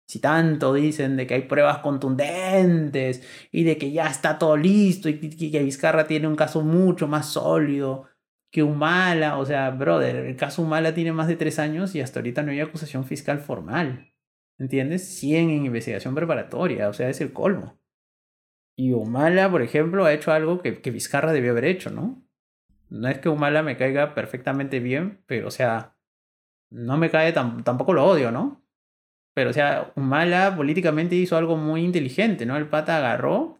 Si 0.09 0.19
tanto 0.19 0.73
dicen 0.73 1.15
de 1.15 1.25
que 1.25 1.35
hay 1.35 1.43
pruebas 1.43 1.77
contundentes 1.77 3.23
y 3.49 3.63
de 3.63 3.77
que 3.77 3.93
ya 3.93 4.07
está 4.07 4.37
todo 4.37 4.57
listo 4.57 5.07
y 5.07 5.19
que 5.19 5.63
Vizcarra 5.63 6.05
tiene 6.05 6.27
un 6.27 6.35
caso 6.35 6.63
mucho 6.63 7.07
más 7.07 7.31
sólido 7.31 8.09
que 8.51 8.61
Humala, 8.61 9.37
o 9.37 9.45
sea, 9.45 9.69
brother, 9.71 10.17
el 10.17 10.35
caso 10.35 10.63
Humala 10.63 10.93
tiene 10.93 11.13
más 11.13 11.29
de 11.29 11.37
tres 11.37 11.59
años 11.59 11.95
y 11.95 12.01
hasta 12.01 12.19
ahorita 12.19 12.43
no 12.43 12.51
hay 12.51 12.59
acusación 12.59 13.05
fiscal 13.05 13.39
formal. 13.39 14.13
¿Entiendes? 14.59 15.07
100 15.17 15.49
en 15.49 15.65
investigación 15.65 16.13
preparatoria, 16.13 16.89
o 16.89 16.93
sea, 16.93 17.09
es 17.09 17.21
el 17.21 17.31
colmo. 17.31 17.79
Y 18.77 18.91
Humala, 18.91 19.49
por 19.49 19.61
ejemplo, 19.61 20.05
ha 20.05 20.13
hecho 20.13 20.31
algo 20.31 20.61
que, 20.61 20.81
que 20.81 20.91
Vizcarra 20.91 21.31
debió 21.31 21.51
haber 21.51 21.65
hecho, 21.65 21.89
¿no? 21.91 22.21
No 22.89 23.07
es 23.07 23.19
que 23.19 23.29
Humala 23.29 23.63
me 23.63 23.77
caiga 23.77 24.13
perfectamente 24.13 24.79
bien, 24.79 25.23
pero 25.25 25.47
o 25.47 25.51
sea, 25.51 25.97
no 26.69 26.97
me 26.97 27.09
cae, 27.09 27.33
tampoco 27.33 27.93
lo 27.93 28.05
odio, 28.05 28.31
¿no? 28.31 28.61
Pero 29.33 29.49
o 29.49 29.53
sea, 29.53 29.91
Humala 29.95 30.55
políticamente 30.55 31.15
hizo 31.15 31.37
algo 31.37 31.57
muy 31.57 31.83
inteligente, 31.83 32.45
¿no? 32.45 32.57
El 32.57 32.67
pata 32.67 32.97
agarró, 32.97 33.59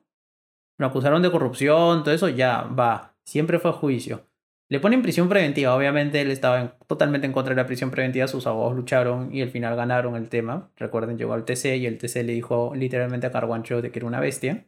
lo 0.77 0.87
acusaron 0.87 1.21
de 1.21 1.31
corrupción, 1.31 2.03
todo 2.03 2.13
eso, 2.13 2.29
ya 2.29 2.63
va, 2.63 3.15
siempre 3.23 3.59
fue 3.59 3.71
a 3.71 3.73
juicio. 3.73 4.27
Le 4.67 4.79
ponen 4.79 5.03
prisión 5.03 5.29
preventiva, 5.29 5.75
obviamente 5.75 6.21
él 6.21 6.31
estaba 6.31 6.77
totalmente 6.87 7.27
en 7.27 7.33
contra 7.33 7.53
de 7.53 7.61
la 7.61 7.67
prisión 7.67 7.91
preventiva, 7.91 8.27
sus 8.27 8.47
abogados 8.47 8.75
lucharon 8.75 9.33
y 9.33 9.41
al 9.41 9.49
final 9.49 9.75
ganaron 9.75 10.15
el 10.15 10.29
tema. 10.29 10.71
Recuerden, 10.75 11.17
llegó 11.17 11.33
al 11.33 11.45
TC 11.45 11.77
y 11.77 11.85
el 11.85 11.99
TC 11.99 12.23
le 12.23 12.33
dijo 12.33 12.73
literalmente 12.75 13.27
a 13.27 13.31
Carguancho 13.31 13.81
de 13.81 13.91
que 13.91 13.99
era 13.99 14.07
una 14.07 14.19
bestia. 14.19 14.65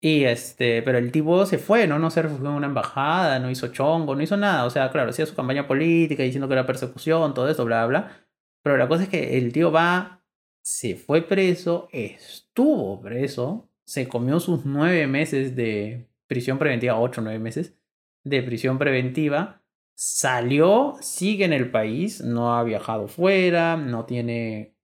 Y 0.00 0.24
este, 0.24 0.82
pero 0.82 0.98
el 0.98 1.10
tipo 1.12 1.46
se 1.46 1.58
fue, 1.58 1.86
¿no? 1.86 1.98
No 1.98 2.10
se 2.10 2.22
refugió 2.22 2.50
en 2.50 2.56
una 2.56 2.66
embajada, 2.66 3.38
no 3.38 3.50
hizo 3.50 3.68
chongo, 3.68 4.14
no 4.14 4.22
hizo 4.22 4.36
nada. 4.36 4.66
O 4.66 4.70
sea, 4.70 4.90
claro, 4.90 5.10
hacía 5.10 5.26
su 5.26 5.34
campaña 5.34 5.66
política 5.66 6.22
diciendo 6.22 6.46
que 6.46 6.54
era 6.54 6.66
persecución, 6.66 7.32
todo 7.34 7.48
eso, 7.48 7.64
bla, 7.64 7.86
bla. 7.86 8.26
Pero 8.62 8.76
la 8.76 8.88
cosa 8.88 9.04
es 9.04 9.08
que 9.08 9.38
el 9.38 9.52
tío 9.52 9.72
va, 9.72 10.22
se 10.62 10.96
fue 10.96 11.22
preso, 11.22 11.88
estuvo 11.92 13.00
preso, 13.00 13.70
se 13.84 14.08
comió 14.08 14.40
sus 14.40 14.64
nueve 14.64 15.06
meses 15.06 15.56
de 15.56 16.08
prisión 16.26 16.58
preventiva, 16.58 16.98
ocho, 16.98 17.20
nueve 17.20 17.38
meses 17.38 17.76
de 18.24 18.42
prisión 18.42 18.78
preventiva, 18.78 19.62
salió, 19.94 20.96
sigue 21.00 21.44
en 21.44 21.52
el 21.52 21.70
país, 21.70 22.22
no 22.22 22.56
ha 22.56 22.64
viajado 22.64 23.08
fuera, 23.08 23.76
no 23.76 24.06
tiene 24.06 24.74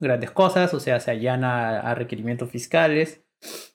grandes 0.00 0.30
cosas, 0.30 0.72
o 0.74 0.80
sea, 0.80 1.00
se 1.00 1.10
allana 1.10 1.80
a 1.80 1.94
requerimientos 1.94 2.50
fiscales. 2.50 3.24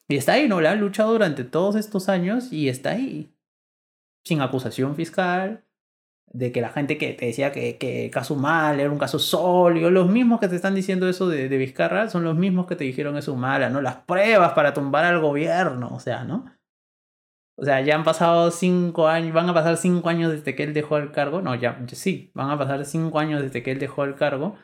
Y 0.08 0.18
está 0.18 0.34
ahí, 0.34 0.48
¿no? 0.48 0.62
Le 0.62 0.68
ha 0.68 0.76
luchado 0.76 1.14
durante 1.14 1.44
todos 1.44 1.76
estos 1.76 2.10
años 2.10 2.52
y 2.52 2.70
está 2.70 2.92
ahí. 2.92 3.34
Sin 4.26 4.42
acusación 4.42 4.96
fiscal, 4.96 5.66
de 6.28 6.52
que 6.52 6.62
la 6.62 6.70
gente 6.70 6.98
que 6.98 7.14
te 7.14 7.28
decía 7.28 7.52
que, 7.52 7.78
que 7.78 8.10
caso 8.12 8.36
mal 8.36 8.80
era 8.80 8.90
un 8.92 8.98
caso 8.98 9.20
sólido, 9.20 9.92
los 9.92 10.10
mismos 10.10 10.40
que 10.40 10.48
te 10.48 10.56
están 10.56 10.76
diciendo 10.76 11.08
eso 11.08 11.30
de, 11.30 11.48
de 11.48 11.58
Vizcarra 11.58 12.10
son 12.10 12.24
los 12.24 12.36
mismos 12.36 12.66
que 12.66 12.76
te 12.76 12.84
dijeron 12.84 13.18
eso 13.18 13.36
mala, 13.36 13.70
¿no? 13.70 13.82
Las 13.82 13.98
pruebas 13.98 14.54
para 14.54 14.74
tumbar 14.74 15.06
al 15.06 15.20
gobierno, 15.20 15.90
o 15.94 16.00
sea, 16.00 16.24
¿no? 16.24 16.46
O 17.56 17.64
sea, 17.66 17.82
ya 17.82 17.96
han 17.96 18.04
pasado 18.04 18.50
cinco 18.50 19.08
años, 19.08 19.34
van 19.34 19.48
a 19.48 19.54
pasar 19.54 19.78
cinco 19.78 20.10
años 20.10 20.32
desde 20.32 20.56
que 20.56 20.64
él 20.64 20.74
dejó 20.74 20.98
el 20.98 21.12
cargo. 21.12 21.42
No, 21.42 21.54
ya, 21.54 21.86
sí, 21.90 22.32
van 22.34 22.50
a 22.50 22.58
pasar 22.58 22.84
cinco 22.86 23.20
años 23.20 23.42
desde 23.44 23.62
que 23.62 23.72
él 23.72 23.80
dejó 23.80 24.04
el 24.06 24.16
cargo. 24.16 24.56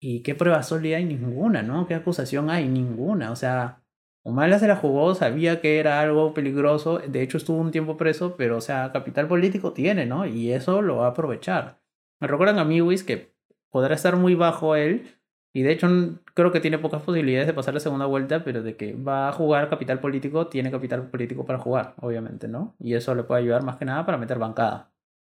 ¿Y 0.00 0.22
qué 0.22 0.34
prueba 0.34 0.62
sólida 0.62 0.98
hay? 0.98 1.06
Ninguna, 1.06 1.62
¿no? 1.62 1.86
¿Qué 1.86 1.94
acusación 1.94 2.50
hay? 2.50 2.68
Ninguna. 2.68 3.32
O 3.32 3.36
sea, 3.36 3.82
Humala 4.28 4.58
se 4.58 4.68
la 4.68 4.76
jugó, 4.76 5.14
sabía 5.14 5.62
que 5.62 5.78
era 5.78 6.00
algo 6.00 6.34
peligroso. 6.34 6.98
De 6.98 7.22
hecho, 7.22 7.38
estuvo 7.38 7.56
un 7.58 7.70
tiempo 7.70 7.96
preso, 7.96 8.36
pero, 8.36 8.58
o 8.58 8.60
sea, 8.60 8.92
capital 8.92 9.26
político 9.26 9.72
tiene, 9.72 10.04
¿no? 10.04 10.26
Y 10.26 10.52
eso 10.52 10.82
lo 10.82 10.96
va 10.96 11.06
a 11.06 11.10
aprovechar. 11.10 11.80
Me 12.20 12.28
recuerdan 12.28 12.58
a 12.58 12.64
Miwis 12.64 13.04
que 13.04 13.34
podrá 13.70 13.94
estar 13.94 14.16
muy 14.16 14.34
bajo 14.34 14.76
él, 14.76 15.18
y 15.54 15.62
de 15.62 15.72
hecho 15.72 15.88
creo 16.34 16.52
que 16.52 16.60
tiene 16.60 16.78
pocas 16.78 17.02
posibilidades 17.02 17.46
de 17.46 17.54
pasar 17.54 17.72
la 17.72 17.80
segunda 17.80 18.04
vuelta, 18.04 18.44
pero 18.44 18.62
de 18.62 18.76
que 18.76 18.94
va 18.94 19.28
a 19.28 19.32
jugar 19.32 19.70
capital 19.70 19.98
político, 20.00 20.48
tiene 20.48 20.70
capital 20.70 21.08
político 21.10 21.46
para 21.46 21.58
jugar, 21.58 21.94
obviamente, 22.00 22.48
¿no? 22.48 22.76
Y 22.78 22.94
eso 22.94 23.14
le 23.14 23.22
puede 23.24 23.42
ayudar 23.42 23.62
más 23.62 23.76
que 23.76 23.86
nada 23.86 24.04
para 24.04 24.18
meter 24.18 24.38
bancada. 24.38 24.92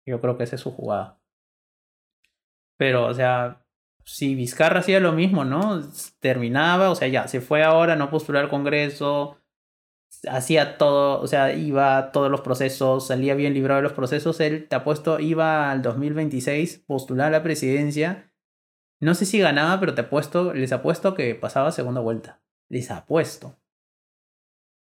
Yo 0.05 0.19
creo 0.19 0.37
que 0.37 0.43
esa 0.43 0.55
es 0.57 0.61
su 0.61 0.71
jugada. 0.71 1.17
Pero, 2.77 3.05
o 3.05 3.13
sea, 3.13 3.63
si 4.05 4.35
Vizcarra 4.35 4.79
hacía 4.79 4.99
lo 4.99 5.11
mismo, 5.13 5.45
¿no? 5.45 5.81
Terminaba, 6.19 6.89
o 6.89 6.95
sea, 6.95 7.07
ya, 7.07 7.27
se 7.27 7.41
fue 7.41 7.63
ahora, 7.63 7.95
no 7.95 8.09
postular 8.09 8.43
al 8.43 8.49
Congreso, 8.49 9.37
hacía 10.29 10.77
todo, 10.77 11.21
o 11.21 11.27
sea, 11.27 11.53
iba 11.53 11.97
a 11.97 12.11
todos 12.11 12.29
los 12.31 12.41
procesos, 12.41 13.07
salía 13.07 13.35
bien 13.35 13.53
librado 13.53 13.77
de 13.77 13.83
los 13.83 13.93
procesos, 13.93 14.39
él, 14.39 14.67
te 14.67 14.75
apuesto, 14.75 15.19
iba 15.19 15.71
al 15.71 15.81
2026, 15.81 16.83
postular 16.87 17.27
a 17.27 17.31
la 17.31 17.43
presidencia 17.43 18.31
no 19.01 19.15
sé 19.15 19.25
si 19.25 19.39
ganaba, 19.39 19.79
pero 19.79 19.95
te 19.95 20.01
apuesto, 20.01 20.53
les 20.53 20.71
apuesto 20.71 21.15
que 21.15 21.33
pasaba 21.33 21.71
segunda 21.71 22.01
vuelta. 22.01 22.39
Les 22.69 22.91
apuesto. 22.91 23.57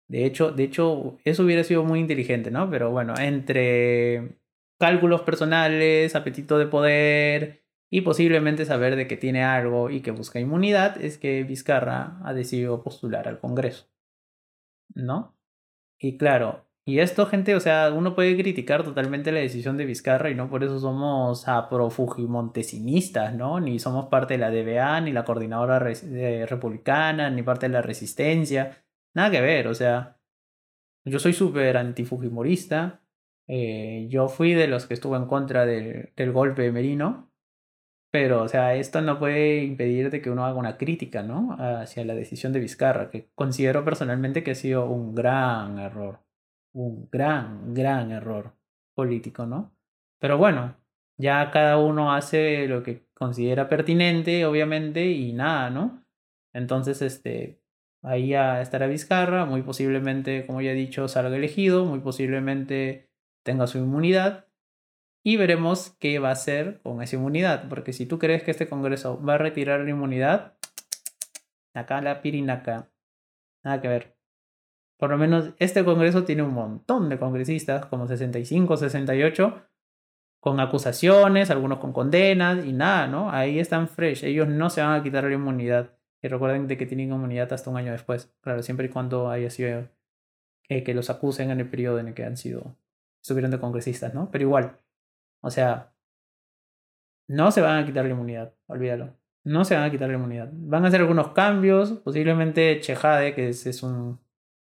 De 0.09 0.27
hecho, 0.27 0.53
de 0.53 0.65
hecho, 0.65 1.19
eso 1.25 1.43
hubiera 1.43 1.65
sido 1.65 1.85
muy 1.85 2.01
inteligente, 2.01 2.51
¿no? 2.51 2.69
Pero 2.71 2.91
bueno, 2.91 3.15
entre 3.19 4.39
cálculos 4.79 5.23
personales, 5.23 6.15
apetito 6.15 6.59
de 6.59 6.67
poder 6.67 7.65
y 7.91 8.03
posiblemente 8.03 8.65
saber 8.65 8.97
de 8.97 9.07
que 9.07 9.17
tiene 9.17 9.45
algo 9.45 9.91
y 9.91 10.01
que 10.01 10.13
busca 10.13 10.41
inmunidad, 10.41 11.03
es 11.03 11.19
que 11.19 11.43
Vizcarra 11.45 12.21
ha 12.25 12.33
decidido 12.33 12.83
postular 12.83 13.29
al 13.29 13.41
Congreso. 13.41 13.89
¿No? 14.95 15.37
Y 15.99 16.17
claro, 16.17 16.71
y 16.91 16.99
esto, 16.99 17.27
gente, 17.27 17.55
o 17.55 17.61
sea, 17.61 17.93
uno 17.95 18.15
puede 18.15 18.37
criticar 18.37 18.83
totalmente 18.83 19.31
la 19.33 19.41
decisión 19.41 19.77
de 19.77 19.85
Vizcarra 19.85 20.31
y 20.31 20.35
no 20.35 20.49
por 20.51 20.65
eso 20.65 20.81
somos 20.81 21.47
aprofugimontesinistas, 21.47 23.35
¿no? 23.35 23.61
Ni 23.61 23.79
somos 23.79 24.07
parte 24.07 24.35
de 24.35 24.39
la 24.39 24.51
DBA, 24.51 25.01
ni 25.03 25.13
la 25.13 25.25
coordinadora 25.25 25.79
republicana, 25.79 27.31
ni 27.31 27.43
parte 27.43 27.67
de 27.67 27.75
la 27.75 27.83
resistencia. 27.83 28.83
Nada 29.15 29.31
que 29.31 29.41
ver, 29.41 29.69
o 29.69 29.75
sea, 29.75 30.19
yo 31.05 31.19
soy 31.19 31.33
súper 31.33 31.77
antifujimorista. 31.77 33.03
Eh, 33.47 34.07
yo 34.11 34.29
fui 34.29 34.55
de 34.55 34.67
los 34.69 34.87
que 34.87 34.95
estuvo 34.95 35.17
en 35.17 35.27
contra 35.27 35.67
del 35.67 36.33
golpe 36.33 36.63
de 36.63 36.73
Merino. 36.73 37.30
Pero, 38.13 38.43
o 38.43 38.49
sea, 38.49 38.75
esto 38.75 39.01
no 39.03 39.19
puede 39.19 39.63
impedir 39.63 40.11
de 40.11 40.21
que 40.21 40.31
uno 40.31 40.45
haga 40.45 40.59
una 40.59 40.77
crítica, 40.77 41.23
¿no? 41.23 41.57
Hacia 41.59 42.05
la 42.05 42.15
decisión 42.15 42.53
de 42.53 42.61
Vizcarra, 42.61 43.11
que 43.11 43.31
considero 43.35 43.85
personalmente 43.85 44.43
que 44.43 44.53
ha 44.53 44.55
sido 44.57 44.87
un 44.91 45.15
gran 45.15 45.79
error 45.79 46.21
un 46.73 47.09
gran, 47.11 47.75
gran 47.75 48.11
error 48.13 48.55
político, 48.95 49.47
¿no? 49.47 49.75
Pero 50.19 50.39
bueno, 50.39 50.77
ya 51.19 51.51
cada 51.51 51.79
uno 51.79 52.13
hace 52.13 52.67
lo 52.69 52.83
que 52.83 53.07
considera 53.15 53.69
pertinente, 53.69 54.45
obviamente, 54.47 55.07
y 55.07 55.33
nada, 55.33 55.71
¿no? 55.71 56.05
Entonces, 56.53 57.03
este, 57.03 57.61
ahí 58.03 58.29
ya 58.31 58.61
estará 58.61 58.87
Vizcarra, 58.87 59.47
muy 59.47 59.63
posiblemente, 59.63 60.47
como 60.47 60.61
ya 60.61 60.73
he 60.73 60.75
dicho, 60.75 61.09
salga 61.09 61.37
elegido, 61.37 61.85
muy 61.85 62.01
posiblemente 62.01 63.11
tenga 63.43 63.67
su 63.67 63.79
inmunidad, 63.79 64.47
y 65.23 65.37
veremos 65.37 65.97
qué 65.99 66.19
va 66.19 66.31
a 66.31 66.33
hacer 66.33 66.81
con 66.83 67.03
esa 67.03 67.17
inmunidad, 67.17 67.69
porque 67.69 67.93
si 67.93 68.07
tú 68.07 68.19
crees 68.19 68.43
que 68.43 68.51
este 68.51 68.69
Congreso 68.69 69.23
va 69.23 69.35
a 69.35 69.39
retirar 69.39 69.81
la 69.81 69.91
inmunidad, 69.91 70.55
acá 71.75 72.01
la 72.01 72.23
pirinaca, 72.23 72.91
nada 73.63 73.81
que 73.81 73.89
ver. 73.89 74.17
Por 74.97 75.11
lo 75.11 75.19
menos 75.19 75.55
este 75.59 75.85
Congreso 75.85 76.25
tiene 76.25 76.43
un 76.43 76.55
montón 76.55 77.09
de 77.09 77.19
congresistas, 77.19 77.87
como 77.87 78.07
65, 78.07 78.77
68, 78.77 79.63
con 80.41 80.59
acusaciones, 80.59 81.51
algunos 81.51 81.79
con 81.79 81.93
condenas 81.93 82.65
y 82.65 82.73
nada, 82.73 83.07
¿no? 83.07 83.31
Ahí 83.31 83.59
están 83.59 83.89
fresh, 83.89 84.25
ellos 84.25 84.49
no 84.49 84.71
se 84.71 84.81
van 84.81 84.99
a 84.99 85.03
quitar 85.03 85.25
la 85.25 85.35
inmunidad. 85.35 85.93
Y 86.23 86.29
recuerden 86.29 86.67
de 86.67 86.77
que 86.77 86.87
tienen 86.87 87.13
inmunidad 87.13 87.53
hasta 87.53 87.71
un 87.71 87.77
año 87.77 87.93
después, 87.93 88.33
claro, 88.41 88.63
siempre 88.63 88.87
y 88.87 88.89
cuando 88.91 89.31
haya 89.31 89.51
sido 89.51 89.89
eh, 90.69 90.83
que 90.83 90.95
los 90.95 91.09
acusen 91.09 91.51
en 91.51 91.61
el 91.61 91.69
periodo 91.69 91.99
en 91.99 92.09
el 92.09 92.15
que 92.15 92.25
han 92.25 92.37
sido, 92.37 92.77
estuvieron 93.23 93.51
de 93.51 93.59
congresistas, 93.59 94.15
¿no? 94.15 94.31
Pero 94.31 94.45
igual, 94.45 94.79
o 95.41 95.51
sea, 95.51 95.93
no 97.29 97.51
se 97.53 97.61
van 97.61 97.83
a 97.83 97.87
quitar 97.87 98.05
la 98.05 98.11
inmunidad, 98.11 98.55
olvídalo. 98.67 99.17
No 99.45 99.65
se 99.65 99.75
van 99.75 99.85
a 99.85 99.91
quitar 99.91 100.09
la 100.09 100.17
inmunidad. 100.17 100.51
Van 100.53 100.85
a 100.85 100.89
hacer 100.89 101.01
algunos 101.01 101.33
cambios, 101.33 101.93
posiblemente 101.93 102.81
Chejade, 102.81 103.35
que 103.35 103.49
es 103.49 103.83
un 103.83 104.21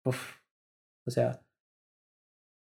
o 0.04 1.10
sea, 1.10 1.40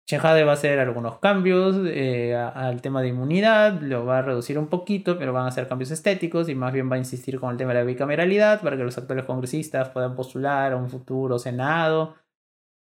Chejade 0.06 0.44
va 0.44 0.52
a 0.52 0.56
hacer 0.56 0.80
algunos 0.80 1.20
cambios 1.20 1.78
eh, 1.86 2.36
al 2.36 2.82
tema 2.82 3.02
de 3.02 3.08
inmunidad, 3.10 3.80
lo 3.82 4.06
va 4.06 4.20
a 4.20 4.22
reducir 4.22 4.60
un 4.60 4.68
poquito, 4.68 5.18
pero 5.18 5.32
van 5.32 5.46
a 5.46 5.48
hacer 5.48 5.68
cambios 5.68 5.92
estéticos 5.92 6.50
y 6.50 6.56
más 6.56 6.74
bien 6.74 6.92
va 6.92 6.96
a 6.96 7.00
insistir 7.00 7.40
con 7.40 7.52
el 7.52 7.58
tema 7.58 7.74
de 7.74 7.80
la 7.80 7.86
bicameralidad 7.86 8.62
para 8.62 8.76
que 8.76 8.84
los 8.84 8.98
actuales 8.98 9.26
congresistas 9.26 9.90
puedan 9.90 10.16
postular 10.16 10.74
a 10.74 10.78
un 10.78 10.90
futuro 10.90 11.40
senado 11.40 12.16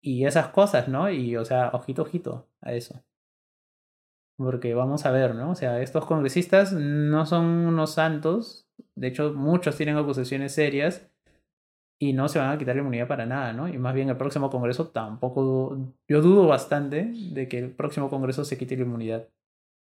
y 0.02 0.26
esas 0.26 0.50
cosas, 0.50 0.88
¿no? 0.90 1.10
Y, 1.10 1.38
o 1.38 1.46
sea, 1.46 1.70
ojito, 1.74 2.02
ojito 2.04 2.50
a 2.62 2.74
eso. 2.74 3.02
Porque 4.38 4.74
vamos 4.74 5.06
a 5.06 5.12
ver, 5.12 5.36
¿no? 5.36 5.52
O 5.52 5.56
sea, 5.56 5.82
estos 5.82 6.06
congresistas 6.06 6.74
no 6.74 7.26
son 7.26 7.46
unos 7.46 7.94
santos, 7.94 8.70
de 8.96 9.08
hecho 9.08 9.34
muchos 9.34 9.76
tienen 9.76 9.98
acusaciones 9.98 10.54
serias 10.54 11.10
y 12.00 12.14
no 12.14 12.28
se 12.28 12.38
van 12.38 12.52
a 12.52 12.58
quitar 12.58 12.76
la 12.76 12.82
inmunidad 12.82 13.08
para 13.08 13.26
nada, 13.26 13.54
¿no? 13.54 13.68
Y 13.68 13.78
más 13.80 13.96
bien 13.96 14.10
el 14.10 14.18
próximo 14.18 14.52
Congreso 14.52 14.90
tampoco, 14.90 15.96
yo 16.08 16.22
dudo 16.22 16.48
bastante 16.48 17.12
de 17.32 17.48
que 17.48 17.58
el 17.58 17.72
próximo 17.72 18.10
Congreso 18.10 18.46
se 18.46 18.58
quite 18.58 18.78
la 18.78 18.84
inmunidad. 18.84 19.28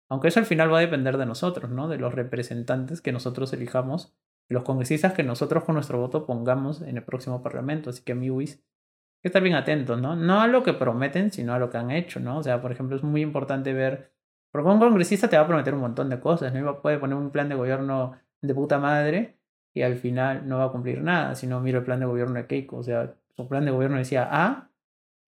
Aunque 0.09 0.29
eso 0.29 0.39
al 0.39 0.45
final 0.45 0.71
va 0.71 0.77
a 0.77 0.81
depender 0.81 1.17
de 1.17 1.25
nosotros, 1.25 1.69
¿no? 1.71 1.87
De 1.89 1.97
los 1.97 2.13
representantes 2.13 3.01
que 3.01 3.11
nosotros 3.11 3.51
elijamos, 3.53 4.15
los 4.47 4.63
congresistas 4.63 5.13
que 5.13 5.23
nosotros 5.23 5.63
con 5.63 5.75
nuestro 5.75 5.99
voto 5.99 6.25
pongamos 6.25 6.81
en 6.81 6.97
el 6.97 7.03
próximo 7.03 7.41
Parlamento. 7.41 7.89
Así 7.89 8.03
que, 8.03 8.11
amiguis, 8.11 8.55
hay 8.55 9.21
que 9.23 9.27
estar 9.29 9.41
bien 9.41 9.55
atentos, 9.55 9.99
¿no? 9.99 10.15
No 10.15 10.41
a 10.41 10.47
lo 10.47 10.63
que 10.63 10.73
prometen, 10.73 11.31
sino 11.31 11.53
a 11.53 11.59
lo 11.59 11.69
que 11.69 11.77
han 11.77 11.91
hecho, 11.91 12.19
¿no? 12.19 12.37
O 12.37 12.43
sea, 12.43 12.61
por 12.61 12.71
ejemplo, 12.71 12.95
es 12.95 13.03
muy 13.03 13.21
importante 13.21 13.73
ver, 13.73 14.14
porque 14.55 14.69
un 14.69 14.79
congresista 14.79 15.29
te 15.29 15.37
va 15.37 15.43
a 15.43 15.47
prometer 15.47 15.73
un 15.73 15.81
montón 15.81 16.09
de 16.09 16.19
cosas, 16.19 16.53
¿no? 16.53 16.81
Puede 16.81 16.97
poner 16.97 17.17
un 17.17 17.31
plan 17.31 17.49
de 17.49 17.55
gobierno 17.55 18.17
de 18.41 18.53
puta 18.55 18.79
madre, 18.79 19.37
y 19.75 19.81
al 19.81 19.97
final 19.97 20.47
no 20.47 20.59
va 20.59 20.65
a 20.65 20.71
cumplir 20.71 21.01
nada, 21.01 21.35
si 21.35 21.47
no 21.47 21.59
mira 21.59 21.79
el 21.79 21.83
plan 21.83 21.99
de 21.99 22.05
gobierno 22.05 22.35
de 22.35 22.47
Keiko. 22.47 22.77
O 22.77 22.83
sea, 22.83 23.13
su 23.35 23.47
plan 23.47 23.65
de 23.65 23.71
gobierno 23.71 23.97
decía 23.97 24.27
A 24.31 24.71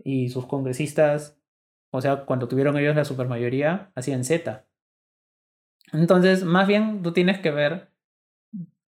y 0.04 0.30
sus 0.30 0.46
congresistas, 0.46 1.38
o 1.92 2.00
sea, 2.02 2.26
cuando 2.26 2.48
tuvieron 2.48 2.78
ellos 2.78 2.96
la 2.96 3.04
supermayoría, 3.04 3.92
hacían 3.94 4.24
Z. 4.24 4.66
Entonces, 5.92 6.46
más 6.46 6.66
bien 6.66 7.04
tú 7.04 7.12
tienes 7.12 7.40
que 7.40 7.52
ver 7.52 7.90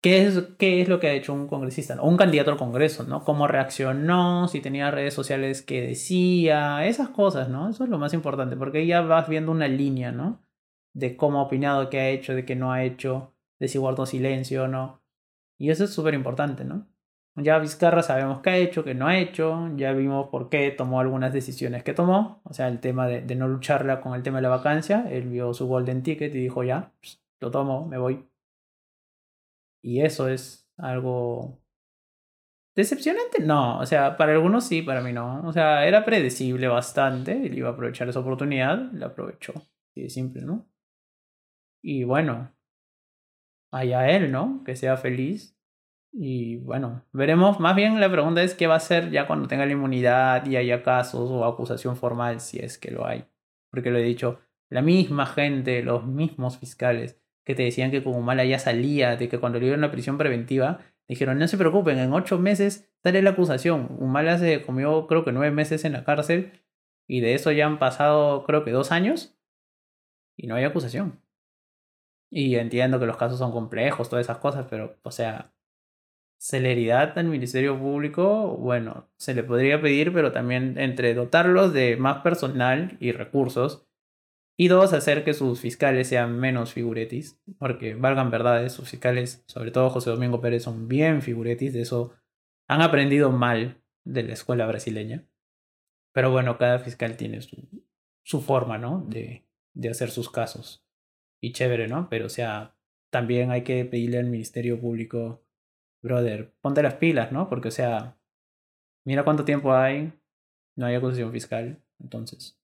qué 0.00 0.26
es, 0.26 0.40
qué 0.58 0.80
es 0.80 0.88
lo 0.88 1.00
que 1.00 1.08
ha 1.08 1.12
hecho 1.12 1.32
un 1.32 1.48
congresista, 1.48 2.00
o 2.00 2.08
un 2.08 2.16
candidato 2.16 2.50
al 2.50 2.58
Congreso, 2.58 3.04
¿no? 3.04 3.24
Cómo 3.24 3.46
reaccionó, 3.48 4.48
si 4.48 4.60
tenía 4.60 4.90
redes 4.90 5.14
sociales 5.14 5.62
que 5.62 5.82
decía, 5.82 6.86
esas 6.86 7.08
cosas, 7.10 7.48
¿no? 7.48 7.68
Eso 7.68 7.84
es 7.84 7.90
lo 7.90 7.98
más 7.98 8.14
importante, 8.14 8.56
porque 8.56 8.86
ya 8.86 9.00
vas 9.02 9.28
viendo 9.28 9.52
una 9.52 9.68
línea, 9.68 10.12
¿no? 10.12 10.42
De 10.94 11.16
cómo 11.16 11.40
ha 11.40 11.42
opinado, 11.44 11.90
qué 11.90 12.00
ha 12.00 12.08
hecho, 12.10 12.34
de 12.34 12.44
qué 12.44 12.56
no 12.56 12.72
ha 12.72 12.84
hecho, 12.84 13.34
de 13.58 13.68
si 13.68 13.78
guardó 13.78 14.06
silencio 14.06 14.64
o 14.64 14.68
no. 14.68 15.02
Y 15.58 15.70
eso 15.70 15.84
es 15.84 15.90
súper 15.92 16.14
importante, 16.14 16.64
¿no? 16.64 16.86
Ya 17.36 17.58
Vizcarra 17.58 18.02
sabemos 18.02 18.40
qué 18.40 18.50
ha 18.50 18.56
hecho, 18.56 18.82
qué 18.82 18.94
no 18.94 19.08
ha 19.08 19.18
hecho, 19.18 19.70
ya 19.76 19.92
vimos 19.92 20.28
por 20.28 20.48
qué 20.48 20.70
tomó 20.70 21.00
algunas 21.00 21.34
decisiones 21.34 21.82
que 21.84 21.92
tomó, 21.92 22.40
o 22.44 22.54
sea, 22.54 22.68
el 22.68 22.80
tema 22.80 23.06
de, 23.06 23.34
no 23.36 23.46
lucharla 23.46 24.00
con 24.00 24.14
el 24.14 24.22
tema 24.22 24.38
de 24.38 24.42
la 24.42 24.48
vacancia, 24.48 25.06
él 25.10 25.28
vio 25.28 25.52
su 25.52 25.66
golden 25.66 26.02
ticket 26.02 26.34
y 26.34 26.38
dijo 26.38 26.64
ya, 26.64 26.92
lo 27.40 27.50
tomo, 27.50 27.86
me 27.86 27.98
voy. 27.98 28.26
Y 29.86 30.00
eso 30.00 30.28
es 30.28 30.68
algo 30.76 31.62
decepcionante, 32.74 33.38
no, 33.40 33.78
o 33.78 33.86
sea, 33.86 34.16
para 34.16 34.32
algunos 34.32 34.64
sí, 34.64 34.82
para 34.82 35.00
mí 35.00 35.12
no, 35.12 35.46
o 35.46 35.52
sea, 35.52 35.86
era 35.86 36.04
predecible 36.04 36.66
bastante, 36.66 37.46
él 37.46 37.56
iba 37.56 37.68
a 37.68 37.72
aprovechar 37.72 38.08
esa 38.08 38.18
oportunidad, 38.18 38.90
la 38.94 39.06
aprovechó, 39.06 39.52
así 39.54 40.02
de 40.02 40.10
simple, 40.10 40.42
¿no? 40.42 40.68
Y 41.84 42.02
bueno, 42.02 42.52
allá 43.70 44.10
él, 44.10 44.32
¿no? 44.32 44.64
Que 44.64 44.74
sea 44.74 44.96
feliz. 44.96 45.56
Y 46.12 46.56
bueno, 46.56 47.04
veremos. 47.12 47.60
Más 47.60 47.76
bien 47.76 48.00
la 48.00 48.10
pregunta 48.10 48.42
es 48.42 48.54
qué 48.54 48.66
va 48.66 48.74
a 48.74 48.78
hacer 48.78 49.12
ya 49.12 49.28
cuando 49.28 49.46
tenga 49.46 49.66
la 49.66 49.72
inmunidad 49.72 50.44
y 50.46 50.56
haya 50.56 50.82
casos 50.82 51.30
o 51.30 51.44
acusación 51.44 51.96
formal, 51.96 52.40
si 52.40 52.58
es 52.58 52.76
que 52.76 52.90
lo 52.90 53.06
hay. 53.06 53.24
Porque 53.70 53.92
lo 53.92 53.98
he 53.98 54.02
dicho, 54.02 54.40
la 54.68 54.82
misma 54.82 55.26
gente, 55.26 55.82
los 55.84 56.04
mismos 56.06 56.58
fiscales 56.58 57.20
que 57.46 57.54
te 57.54 57.62
decían 57.62 57.90
que 57.90 58.02
como 58.02 58.18
Humala 58.18 58.44
ya 58.44 58.58
salía, 58.58 59.16
de 59.16 59.28
que 59.28 59.38
cuando 59.38 59.58
le 59.58 59.66
dieron 59.66 59.80
la 59.80 59.92
prisión 59.92 60.18
preventiva, 60.18 60.80
dijeron, 61.08 61.38
no 61.38 61.48
se 61.48 61.56
preocupen, 61.56 61.98
en 61.98 62.12
ocho 62.12 62.38
meses 62.38 62.90
sale 63.02 63.22
la 63.22 63.30
acusación. 63.30 63.88
Humala 63.98 64.38
se 64.38 64.62
comió 64.62 65.06
creo 65.06 65.24
que 65.24 65.32
nueve 65.32 65.54
meses 65.54 65.84
en 65.84 65.92
la 65.92 66.04
cárcel 66.04 66.52
y 67.08 67.20
de 67.20 67.34
eso 67.34 67.52
ya 67.52 67.66
han 67.66 67.78
pasado 67.78 68.44
creo 68.44 68.64
que 68.64 68.72
dos 68.72 68.92
años 68.92 69.38
y 70.36 70.48
no 70.48 70.56
hay 70.56 70.64
acusación. 70.64 71.22
Y 72.30 72.56
entiendo 72.56 72.98
que 72.98 73.06
los 73.06 73.16
casos 73.16 73.38
son 73.38 73.52
complejos, 73.52 74.10
todas 74.10 74.26
esas 74.26 74.38
cosas, 74.38 74.66
pero, 74.68 74.98
o 75.02 75.10
sea, 75.10 75.54
celeridad 76.38 77.16
al 77.18 77.26
Ministerio 77.26 77.78
Público, 77.78 78.56
bueno, 78.56 79.08
se 79.16 79.34
le 79.34 79.44
podría 79.44 79.80
pedir, 79.80 80.12
pero 80.12 80.32
también 80.32 80.78
entre 80.78 81.14
dotarlos 81.14 81.72
de 81.72 81.96
más 81.96 82.22
personal 82.22 82.96
y 83.00 83.12
recursos. 83.12 83.85
Y 84.58 84.68
dos, 84.68 84.94
hacer 84.94 85.22
que 85.22 85.34
sus 85.34 85.60
fiscales 85.60 86.08
sean 86.08 86.38
menos 86.38 86.72
figuretis, 86.72 87.38
porque 87.58 87.94
valgan 87.94 88.30
verdades, 88.30 88.72
sus 88.72 88.88
fiscales, 88.88 89.44
sobre 89.46 89.70
todo 89.70 89.90
José 89.90 90.10
Domingo 90.10 90.40
Pérez, 90.40 90.62
son 90.62 90.88
bien 90.88 91.20
figuretis, 91.20 91.74
de 91.74 91.82
eso 91.82 92.14
han 92.66 92.80
aprendido 92.80 93.30
mal 93.30 93.82
de 94.04 94.22
la 94.22 94.32
escuela 94.32 94.66
brasileña. 94.66 95.26
Pero 96.12 96.30
bueno, 96.30 96.56
cada 96.56 96.78
fiscal 96.78 97.16
tiene 97.18 97.42
su, 97.42 97.68
su 98.22 98.40
forma, 98.40 98.78
¿no? 98.78 99.04
De, 99.06 99.46
de 99.74 99.90
hacer 99.90 100.10
sus 100.10 100.30
casos. 100.30 100.82
Y 101.40 101.52
chévere, 101.52 101.86
¿no? 101.86 102.08
Pero 102.08 102.26
o 102.26 102.30
sea, 102.30 102.74
también 103.10 103.50
hay 103.50 103.62
que 103.62 103.84
pedirle 103.84 104.18
al 104.18 104.26
Ministerio 104.26 104.80
Público 104.80 105.44
brother, 106.02 106.54
ponte 106.60 106.82
las 106.82 106.94
pilas, 106.94 107.32
¿no? 107.32 107.48
Porque, 107.48 107.68
o 107.68 107.72
sea, 107.72 108.16
mira 109.04 109.24
cuánto 109.24 109.44
tiempo 109.44 109.74
hay, 109.74 110.12
no 110.76 110.86
hay 110.86 110.94
acusación 110.94 111.30
fiscal, 111.32 111.82
entonces. 111.98 112.58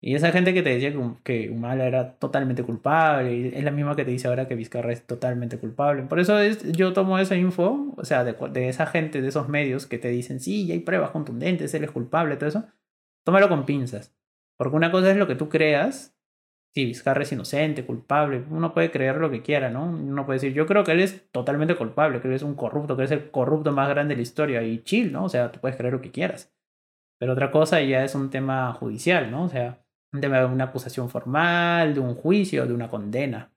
Y 0.00 0.14
esa 0.14 0.30
gente 0.30 0.54
que 0.54 0.62
te 0.62 0.70
decía 0.70 0.92
que 1.24 1.50
Humala 1.50 1.86
era 1.86 2.12
totalmente 2.18 2.62
culpable, 2.62 3.56
es 3.58 3.64
la 3.64 3.70
misma 3.70 3.96
que 3.96 4.04
te 4.04 4.10
dice 4.10 4.28
ahora 4.28 4.46
que 4.46 4.54
Vizcarra 4.54 4.92
es 4.92 5.06
totalmente 5.06 5.58
culpable. 5.58 6.02
Por 6.02 6.20
eso 6.20 6.38
es, 6.38 6.70
yo 6.72 6.92
tomo 6.92 7.18
esa 7.18 7.36
info, 7.36 7.94
o 7.96 8.04
sea, 8.04 8.22
de, 8.22 8.34
de, 8.52 8.68
esa 8.68 8.86
gente, 8.86 9.22
de 9.22 9.28
esos 9.28 9.48
medios 9.48 9.86
que 9.86 9.98
te 9.98 10.08
dicen, 10.08 10.38
sí, 10.38 10.70
hay 10.70 10.80
pruebas 10.80 11.10
contundentes, 11.10 11.74
él 11.74 11.84
es 11.84 11.90
culpable, 11.90 12.36
todo 12.36 12.48
eso, 12.48 12.66
tómalo 13.24 13.48
con 13.48 13.64
pinzas. 13.64 14.14
Porque 14.58 14.76
una 14.76 14.90
cosa 14.90 15.10
es 15.10 15.16
lo 15.16 15.26
que 15.26 15.34
tú 15.34 15.48
creas 15.48 16.16
si 16.76 16.84
Vizcarra 16.84 17.22
es 17.22 17.32
inocente, 17.32 17.86
culpable, 17.86 18.44
uno 18.50 18.74
puede 18.74 18.90
creer 18.90 19.16
lo 19.16 19.30
que 19.30 19.40
quiera, 19.40 19.70
¿no? 19.70 19.86
Uno 19.86 20.26
puede 20.26 20.36
decir, 20.40 20.52
yo 20.52 20.66
creo 20.66 20.84
que 20.84 20.92
él 20.92 21.00
es 21.00 21.26
totalmente 21.30 21.74
culpable, 21.74 22.20
que 22.20 22.28
él 22.28 22.34
es 22.34 22.42
un 22.42 22.54
corrupto, 22.54 22.98
que 22.98 23.04
es 23.04 23.10
el 23.12 23.30
corrupto 23.30 23.72
más 23.72 23.88
grande 23.88 24.12
de 24.12 24.16
la 24.16 24.22
historia 24.22 24.62
y 24.62 24.82
chill, 24.82 25.10
¿no? 25.10 25.24
O 25.24 25.28
sea, 25.30 25.50
tú 25.50 25.58
puedes 25.58 25.78
creer 25.78 25.94
lo 25.94 26.02
que 26.02 26.10
quieras. 26.10 26.54
Pero 27.18 27.32
otra 27.32 27.50
cosa 27.50 27.80
ya 27.80 28.04
es 28.04 28.14
un 28.14 28.28
tema 28.28 28.74
judicial, 28.74 29.30
¿no? 29.30 29.44
O 29.44 29.48
sea, 29.48 29.85
de 30.12 30.28
una 30.28 30.64
acusación 30.64 31.10
formal, 31.10 31.94
de 31.94 32.00
un 32.00 32.14
juicio, 32.14 32.66
de 32.66 32.72
una 32.72 32.88
condena, 32.88 33.52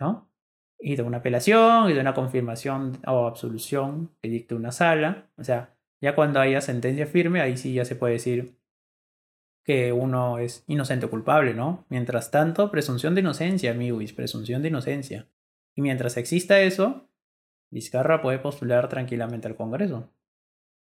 ¿no? 0.00 0.30
Y 0.78 0.96
de 0.96 1.02
una 1.02 1.18
apelación 1.18 1.90
y 1.90 1.94
de 1.94 2.00
una 2.00 2.14
confirmación 2.14 2.98
o 3.06 3.26
absolución 3.26 4.10
que 4.20 4.28
dicte 4.28 4.54
una 4.54 4.72
sala. 4.72 5.30
O 5.36 5.44
sea, 5.44 5.76
ya 6.00 6.14
cuando 6.14 6.40
haya 6.40 6.60
sentencia 6.60 7.06
firme, 7.06 7.40
ahí 7.40 7.56
sí 7.56 7.74
ya 7.74 7.84
se 7.84 7.96
puede 7.96 8.14
decir 8.14 8.58
que 9.64 9.92
uno 9.92 10.38
es 10.38 10.64
inocente 10.66 11.06
o 11.06 11.10
culpable, 11.10 11.54
¿no? 11.54 11.86
Mientras 11.88 12.30
tanto, 12.30 12.70
presunción 12.70 13.14
de 13.14 13.22
inocencia, 13.22 13.70
amigos, 13.70 14.12
presunción 14.12 14.60
de 14.60 14.68
inocencia. 14.68 15.26
Y 15.74 15.80
mientras 15.80 16.16
exista 16.16 16.60
eso, 16.60 17.08
Vizcarra 17.70 18.22
puede 18.22 18.38
postular 18.38 18.88
tranquilamente 18.88 19.48
al 19.48 19.56
Congreso. 19.56 20.12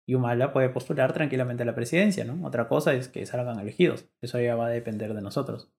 Y 0.09 0.15
Humala 0.15 0.55
puede 0.55 0.71
postular 0.71 1.13
tranquilamente 1.13 1.65
a 1.65 1.67
la 1.67 1.75
presidencia, 1.75 2.25
¿no? 2.25 2.47
Otra 2.47 2.67
cosa 2.67 2.95
es 2.95 3.09
que 3.09 3.27
salgan 3.27 3.61
elegidos. 3.61 4.09
Eso 4.23 4.41
ya 4.41 4.57
va 4.57 4.69
a 4.69 4.71
depender 4.71 5.13
de 5.13 5.21
nosotros. 5.21 5.71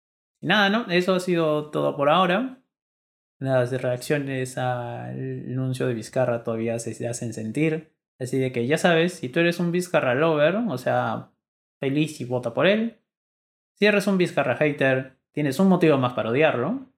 Y 0.43 0.49
nada, 0.49 0.69
¿no? 0.69 0.85
Eso 0.91 1.15
ha 1.15 1.21
sido 1.21 1.71
todo 1.71 1.97
por 1.97 2.11
ahora. 2.11 2.63
Las 3.39 3.73
reacciones 3.73 4.59
al 4.59 5.47
anuncio 5.51 5.87
de 5.87 5.95
Vizcarra 5.95 6.45
todavía 6.45 6.79
se 6.79 7.09
hacen 7.09 7.33
sentir. 7.33 7.95
Así 8.19 8.37
de 8.39 8.53
que 8.53 8.67
ya 8.67 8.77
sabes, 8.77 9.15
si 9.15 9.31
tú 9.31 9.41
eres 9.41 9.61
un 9.61 9.73
Vizcarra 9.73 10.15
lover, 10.15 10.57
o 10.57 10.77
sea, 10.77 11.31
feliz 11.81 12.21
y 12.21 12.27
vota 12.27 12.53
por 12.53 12.67
él. 12.67 13.01
Si 13.77 13.87
eres 13.87 14.07
un 14.09 14.19
Vizcarra 14.19 14.57
hater, 14.57 15.17
tienes 15.33 15.59
un 15.59 15.69
motivo 15.69 15.97
más 15.97 16.13
para 16.13 16.29
odiarlo. 16.29 16.93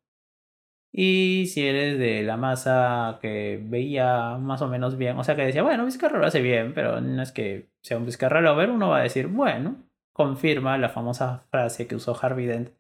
Y 0.92 1.46
si 1.46 1.66
eres 1.66 1.98
de 1.98 2.22
la 2.22 2.36
masa 2.36 3.18
que 3.22 3.60
veía 3.62 4.38
más 4.38 4.60
o 4.62 4.68
menos 4.68 4.96
bien, 4.96 5.16
o 5.18 5.24
sea 5.24 5.36
que 5.36 5.46
decía, 5.46 5.62
bueno, 5.62 5.84
Vizcarra 5.84 6.18
lo 6.18 6.26
hace 6.26 6.42
bien, 6.42 6.74
pero 6.74 7.00
no 7.00 7.22
es 7.22 7.30
que 7.30 7.70
sea 7.82 7.96
un 7.96 8.06
Vizcarra 8.06 8.40
lover, 8.40 8.70
uno 8.70 8.88
va 8.88 8.98
a 8.98 9.02
decir, 9.02 9.28
bueno, 9.28 9.76
confirma 10.12 10.78
la 10.78 10.88
famosa 10.88 11.46
frase 11.50 11.86
que 11.86 11.94
usó 11.94 12.16
Harvey 12.20 12.46
Dent 12.46 12.70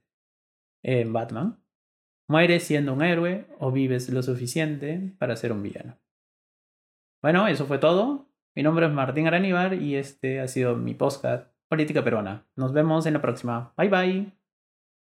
en 0.82 1.12
Batman. 1.12 1.62
Mueres 2.28 2.64
siendo 2.64 2.92
un 2.92 3.02
héroe 3.02 3.46
o 3.58 3.72
vives 3.72 4.08
lo 4.08 4.22
suficiente 4.22 5.14
para 5.18 5.36
ser 5.36 5.52
un 5.52 5.62
villano. 5.62 5.98
Bueno, 7.22 7.48
eso 7.48 7.66
fue 7.66 7.78
todo. 7.78 8.28
Mi 8.54 8.62
nombre 8.62 8.86
es 8.86 8.92
Martín 8.92 9.26
Araníbar 9.26 9.74
y 9.74 9.96
este 9.96 10.40
ha 10.40 10.48
sido 10.48 10.76
mi 10.76 10.94
podcast 10.94 11.52
Política 11.68 12.02
Peruana. 12.02 12.46
Nos 12.56 12.72
vemos 12.72 13.06
en 13.06 13.14
la 13.14 13.22
próxima. 13.22 13.72
Bye 13.76 13.88
bye. 13.88 14.39